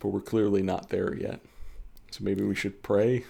But 0.00 0.08
we're 0.08 0.20
clearly 0.20 0.62
not 0.62 0.90
there 0.90 1.14
yet. 1.14 1.40
So 2.10 2.22
maybe 2.22 2.44
we 2.44 2.54
should 2.54 2.82
pray. 2.82 3.24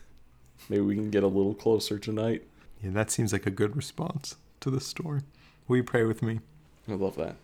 maybe 0.68 0.82
we 0.82 0.94
can 0.94 1.10
get 1.10 1.22
a 1.22 1.28
little 1.28 1.54
closer 1.54 1.98
tonight. 1.98 2.42
Yeah, 2.82 2.90
that 2.90 3.10
seems 3.10 3.32
like 3.32 3.46
a 3.46 3.50
good 3.50 3.76
response 3.76 4.36
to 4.60 4.70
this 4.70 4.86
story. 4.86 5.20
Will 5.68 5.76
you 5.76 5.84
pray 5.84 6.04
with 6.04 6.22
me? 6.22 6.40
I 6.88 6.94
love 6.94 7.16
that. 7.16 7.36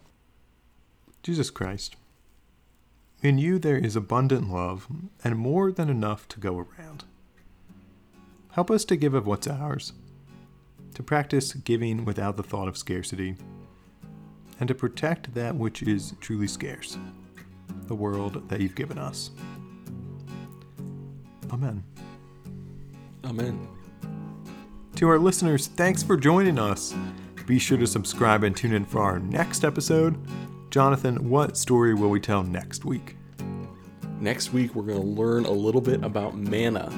Jesus 1.23 1.51
Christ, 1.51 1.97
in 3.23 3.39
you 3.39 3.59
there 3.59 3.77
is 3.77 3.97
abundant 3.97 4.51
love 4.51 4.87
and 5.25 5.37
more 5.37 5.73
than 5.73 5.89
enough 5.89 6.29
to 6.29 6.41
go 6.41 6.59
around. 6.59 7.05
Help 8.53 8.71
us 8.71 8.85
to 8.87 8.97
give 8.97 9.15
of 9.15 9.27
what's 9.27 9.47
ours, 9.47 9.93
to 10.95 11.03
practice 11.03 11.53
giving 11.53 12.05
without 12.05 12.37
the 12.37 12.43
thought 12.43 12.69
of 12.69 12.77
scarcity, 12.77 13.37
and 14.59 14.69
to 14.69 14.75
protect 14.75 15.35
that 15.35 15.57
which 15.57 15.83
is 15.83 16.15
truly 16.21 16.47
scarce, 16.47 16.99
the 17.89 17.95
world 17.95 18.49
that 18.49 18.61
you've 18.61 18.75
given 18.75 18.99
us. 18.99 19.31
Amen. 21.51 21.83
Amen. 23.25 23.69
To 24.97 25.09
our 25.09 25.19
listeners, 25.19 25.69
thanks 25.69 26.03
for 26.03 26.17
joining 26.17 26.59
us. 26.59 26.95
Be 27.47 27.59
sure 27.59 27.79
to 27.79 27.87
subscribe 27.87 28.45
and 28.45 28.55
tune 28.55 28.75
in 28.75 28.85
for 28.85 29.01
our 29.01 29.19
next 29.19 29.65
episode. 29.65 30.19
Jonathan, 30.71 31.31
what 31.31 31.57
story 31.57 31.95
will 31.95 32.11
we 32.11 32.21
tell 32.21 32.43
next 32.43 32.85
week? 32.85 33.17
Next 34.21 34.53
week, 34.53 34.75
we're 34.75 34.83
going 34.83 35.01
to 35.01 35.07
learn 35.07 35.47
a 35.47 35.51
little 35.51 35.81
bit 35.81 36.05
about 36.05 36.37
manna, 36.37 36.93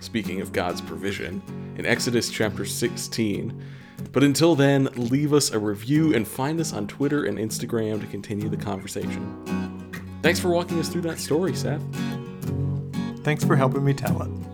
speaking 0.00 0.40
of 0.40 0.52
God's 0.52 0.80
provision, 0.80 1.40
in 1.78 1.86
Exodus 1.86 2.28
chapter 2.28 2.64
16. 2.64 3.64
But 4.12 4.24
until 4.24 4.54
then, 4.54 4.88
leave 4.96 5.32
us 5.32 5.52
a 5.52 5.58
review 5.58 6.14
and 6.14 6.26
find 6.26 6.60
us 6.60 6.72
on 6.72 6.86
Twitter 6.86 7.24
and 7.24 7.38
Instagram 7.38 8.00
to 8.00 8.06
continue 8.08 8.48
the 8.48 8.56
conversation. 8.56 9.63
Thanks 10.24 10.40
for 10.40 10.48
walking 10.48 10.80
us 10.80 10.88
through 10.88 11.02
that 11.02 11.18
story, 11.18 11.54
Seth. 11.54 11.82
Thanks 13.24 13.44
for 13.44 13.56
helping 13.56 13.84
me 13.84 13.92
tell 13.92 14.22
it. 14.22 14.53